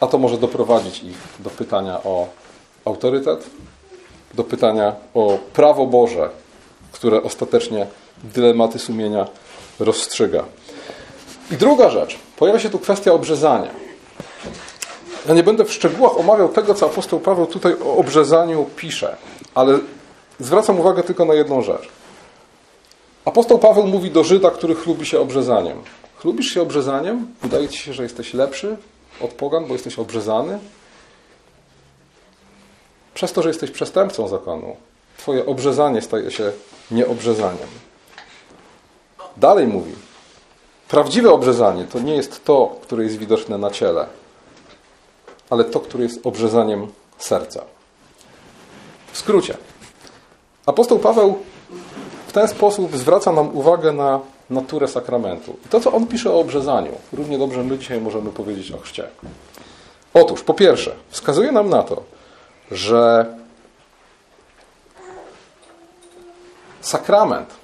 a 0.00 0.06
to 0.06 0.18
może 0.18 0.38
doprowadzić 0.38 1.02
ich 1.02 1.18
do 1.38 1.50
pytania 1.50 2.02
o 2.04 2.28
autorytet, 2.84 3.50
do 4.34 4.44
pytania 4.44 4.92
o 5.14 5.38
prawo 5.52 5.86
Boże, 5.86 6.30
które 6.92 7.22
ostatecznie 7.22 7.86
dylematy 8.24 8.78
sumienia 8.78 9.26
rozstrzyga. 9.80 10.44
I 11.50 11.56
druga 11.56 11.90
rzecz. 11.90 12.18
Pojawia 12.36 12.60
się 12.60 12.70
tu 12.70 12.78
kwestia 12.78 13.12
obrzezania. 13.12 13.70
Ja 15.28 15.34
nie 15.34 15.42
będę 15.42 15.64
w 15.64 15.72
szczegółach 15.72 16.18
omawiał 16.18 16.48
tego, 16.48 16.74
co 16.74 16.86
apostoł 16.86 17.20
Paweł 17.20 17.46
tutaj 17.46 17.74
o 17.84 17.96
obrzezaniu 17.96 18.66
pisze, 18.76 19.16
ale 19.54 19.78
zwracam 20.40 20.80
uwagę 20.80 21.02
tylko 21.02 21.24
na 21.24 21.34
jedną 21.34 21.62
rzecz. 21.62 21.88
Apostoł 23.24 23.58
Paweł 23.58 23.86
mówi 23.86 24.10
do 24.10 24.24
Żyda, 24.24 24.50
który 24.50 24.74
chlubi 24.74 25.06
się 25.06 25.20
obrzezaniem. 25.20 25.78
Chlubisz 26.16 26.46
się 26.46 26.62
obrzezaniem? 26.62 27.26
Wydaje 27.42 27.68
ci 27.68 27.78
się, 27.78 27.92
że 27.92 28.02
jesteś 28.02 28.34
lepszy 28.34 28.76
od 29.20 29.30
pogan, 29.30 29.66
bo 29.66 29.72
jesteś 29.72 29.98
obrzezany? 29.98 30.58
Przez 33.14 33.32
to, 33.32 33.42
że 33.42 33.48
jesteś 33.48 33.70
przestępcą 33.70 34.28
zakonu, 34.28 34.76
twoje 35.16 35.46
obrzezanie 35.46 36.02
staje 36.02 36.30
się 36.30 36.52
nieobrzezaniem. 36.90 37.68
Dalej 39.36 39.66
mówi, 39.66 39.92
prawdziwe 40.88 41.32
obrzezanie 41.32 41.84
to 41.84 42.00
nie 42.00 42.14
jest 42.14 42.44
to, 42.44 42.76
które 42.82 43.04
jest 43.04 43.16
widoczne 43.16 43.58
na 43.58 43.70
ciele, 43.70 44.06
ale 45.50 45.64
to, 45.64 45.80
które 45.80 46.04
jest 46.04 46.26
obrzezaniem 46.26 46.86
serca. 47.18 47.64
W 49.12 49.18
skrócie, 49.18 49.56
apostoł 50.66 50.98
Paweł 50.98 51.38
w 52.26 52.32
ten 52.32 52.48
sposób 52.48 52.96
zwraca 52.96 53.32
nam 53.32 53.56
uwagę 53.56 53.92
na 53.92 54.20
naturę 54.50 54.88
sakramentu. 54.88 55.56
I 55.66 55.68
to, 55.68 55.80
co 55.80 55.92
on 55.92 56.06
pisze 56.06 56.30
o 56.30 56.40
obrzezaniu, 56.40 56.92
równie 57.12 57.38
dobrze 57.38 57.64
my 57.64 57.78
dzisiaj 57.78 58.00
możemy 58.00 58.30
powiedzieć 58.30 58.72
o 58.72 58.78
chrzcie. 58.78 59.08
Otóż, 60.14 60.42
po 60.42 60.54
pierwsze, 60.54 60.94
wskazuje 61.10 61.52
nam 61.52 61.68
na 61.68 61.82
to, 61.82 62.02
że 62.72 63.26
sakrament 66.80 67.54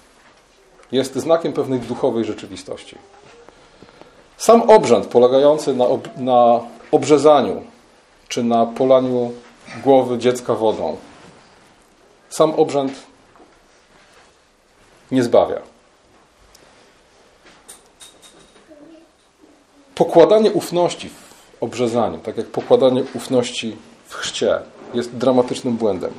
jest 0.93 1.15
znakiem 1.15 1.53
pewnej 1.53 1.81
duchowej 1.81 2.25
rzeczywistości. 2.25 2.99
Sam 4.37 4.63
obrzęd 4.63 5.07
polegający 5.07 5.75
na, 5.75 5.87
ob 5.87 6.09
na 6.17 6.61
obrzezaniu 6.93 7.63
czy 8.29 8.43
na 8.43 8.67
polaniu 8.67 9.33
głowy 9.85 10.19
dziecka 10.19 10.55
wodą, 10.55 10.97
sam 12.31 12.51
obrzęd 12.51 12.93
nie 15.11 15.23
zbawia. 15.23 15.61
Pokładanie 19.95 20.51
ufności 20.51 21.09
w 21.09 21.63
obrzezaniu, 21.63 22.19
tak 22.19 22.37
jak 22.37 22.47
pokładanie 22.47 23.05
ufności 23.15 23.77
w 24.07 24.15
chrzcie, 24.15 24.59
jest 24.95 25.17
dramatycznym 25.17 25.77
błędem. 25.77 26.13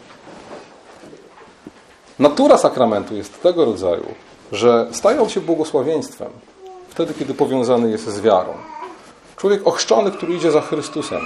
Natura 2.20 2.58
sakramentu 2.58 3.16
jest 3.16 3.42
tego 3.42 3.66
rodzaju, 3.66 4.06
że 4.52 4.88
staje 4.92 5.22
on 5.22 5.30
się 5.30 5.42
błogosławieństwem 5.42 6.30
wtedy, 6.90 7.14
kiedy 7.14 7.34
powiązany 7.34 7.92
jest 7.92 8.08
z 8.08 8.22
wiarą. 8.22 8.54
Człowiek 9.38 9.68
ochrzczony, 9.68 10.12
który 10.12 10.34
idzie 10.34 10.52
za 10.52 10.62
Chrystusem, 10.62 11.22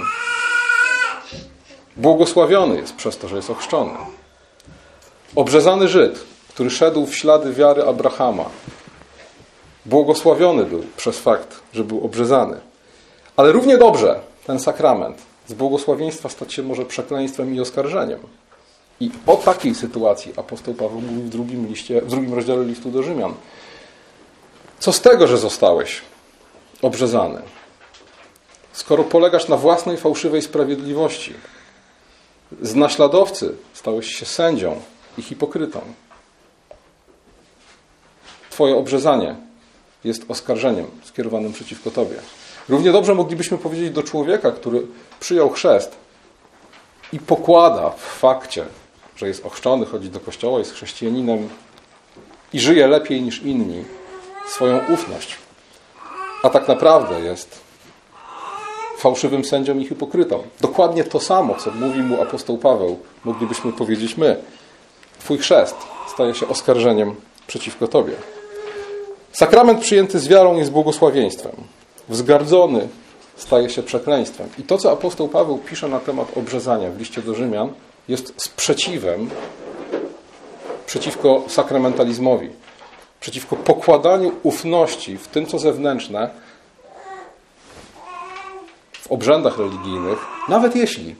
błogosławiony 1.96 2.76
jest 2.76 2.94
przez 2.94 3.18
to, 3.18 3.28
że 3.28 3.36
jest 3.36 3.50
ochrzczony. 3.50 3.92
Obrzezany 5.36 5.88
Żyd, 5.88 6.24
który 6.48 6.70
szedł 6.70 7.06
w 7.06 7.14
ślady 7.14 7.52
wiary 7.52 7.82
Abrahama, 7.82 8.44
błogosławiony 9.86 10.64
był 10.64 10.84
przez 10.96 11.18
fakt, 11.18 11.60
że 11.72 11.84
był 11.84 12.04
obrzezany. 12.04 12.60
Ale 13.36 13.52
równie 13.52 13.78
dobrze 13.78 14.20
ten 14.46 14.60
sakrament 14.60 15.18
z 15.46 15.52
błogosławieństwa 15.52 16.28
stać 16.28 16.54
się 16.54 16.62
może 16.62 16.84
przekleństwem 16.84 17.54
i 17.54 17.60
oskarżeniem. 17.60 18.20
I 19.00 19.10
o 19.26 19.36
takiej 19.36 19.74
sytuacji 19.74 20.32
apostoł 20.36 20.74
Paweł 20.74 21.00
mówi 21.00 21.22
w 21.22 21.28
drugim, 21.28 21.66
liście, 21.66 22.00
w 22.00 22.10
drugim 22.10 22.34
rozdziale 22.34 22.64
listu 22.64 22.90
do 22.90 23.02
Rzymian. 23.02 23.34
Co 24.78 24.92
z 24.92 25.00
tego, 25.00 25.26
że 25.26 25.38
zostałeś 25.38 26.02
obrzezany? 26.82 27.42
Skoro 28.72 29.04
polegasz 29.04 29.48
na 29.48 29.56
własnej 29.56 29.96
fałszywej 29.96 30.42
sprawiedliwości, 30.42 31.34
z 32.62 32.74
naśladowcy 32.74 33.54
stałeś 33.74 34.06
się 34.06 34.26
sędzią 34.26 34.80
i 35.18 35.22
hipokrytą. 35.22 35.80
Twoje 38.50 38.76
obrzezanie 38.76 39.36
jest 40.04 40.24
oskarżeniem 40.28 40.86
skierowanym 41.04 41.52
przeciwko 41.52 41.90
Tobie. 41.90 42.16
Równie 42.68 42.92
dobrze 42.92 43.14
moglibyśmy 43.14 43.58
powiedzieć 43.58 43.90
do 43.90 44.02
człowieka, 44.02 44.52
który 44.52 44.86
przyjął 45.20 45.50
chrzest 45.50 45.96
i 47.12 47.18
pokłada 47.18 47.90
w 47.90 48.00
fakcie, 48.00 48.64
że 49.16 49.28
jest 49.28 49.46
ochrzczony, 49.46 49.86
chodzi 49.86 50.10
do 50.10 50.20
kościoła, 50.20 50.58
jest 50.58 50.72
chrześcijaninem 50.72 51.48
i 52.52 52.60
żyje 52.60 52.86
lepiej 52.86 53.22
niż 53.22 53.42
inni, 53.42 53.84
swoją 54.48 54.80
ufność. 54.88 55.36
A 56.42 56.50
tak 56.50 56.68
naprawdę 56.68 57.20
jest 57.20 57.60
fałszywym 58.98 59.44
sędzią 59.44 59.78
i 59.78 59.86
hipokrytą. 59.86 60.42
Dokładnie 60.60 61.04
to 61.04 61.20
samo, 61.20 61.54
co 61.54 61.70
mówi 61.70 62.02
mu 62.02 62.22
apostoł 62.22 62.58
Paweł, 62.58 62.98
moglibyśmy 63.24 63.72
powiedzieć 63.72 64.16
my. 64.16 64.36
Twój 65.18 65.38
chrzest 65.38 65.76
staje 66.08 66.34
się 66.34 66.48
oskarżeniem 66.48 67.14
przeciwko 67.46 67.88
Tobie. 67.88 68.12
Sakrament 69.32 69.80
przyjęty 69.80 70.18
z 70.18 70.28
wiarą 70.28 70.56
jest 70.56 70.70
błogosławieństwem. 70.70 71.52
Wzgardzony 72.08 72.88
staje 73.36 73.70
się 73.70 73.82
przekleństwem. 73.82 74.48
I 74.58 74.62
to, 74.62 74.78
co 74.78 74.92
apostoł 74.92 75.28
Paweł 75.28 75.58
pisze 75.58 75.88
na 75.88 76.00
temat 76.00 76.38
obrzezania 76.38 76.90
w 76.90 76.98
liście 76.98 77.22
do 77.22 77.34
Rzymian, 77.34 77.72
jest 78.08 78.34
sprzeciwem 78.36 79.30
przeciwko 80.86 81.42
sakramentalizmowi, 81.48 82.50
przeciwko 83.20 83.56
pokładaniu 83.56 84.32
ufności 84.42 85.18
w 85.18 85.28
tym, 85.28 85.46
co 85.46 85.58
zewnętrzne, 85.58 86.30
w 88.92 89.12
obrzędach 89.12 89.58
religijnych, 89.58 90.18
nawet 90.48 90.76
jeśli 90.76 91.14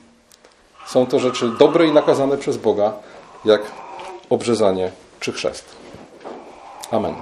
są 0.87 1.05
to 1.05 1.19
rzeczy 1.19 1.51
dobre 1.59 1.87
i 1.87 1.91
nakazane 1.91 2.37
przez 2.37 2.57
Boga, 2.57 2.93
jak 3.45 3.61
obrzezanie 4.29 4.91
czy 5.19 5.31
chrzest. 5.31 5.65
Amen. 6.91 7.15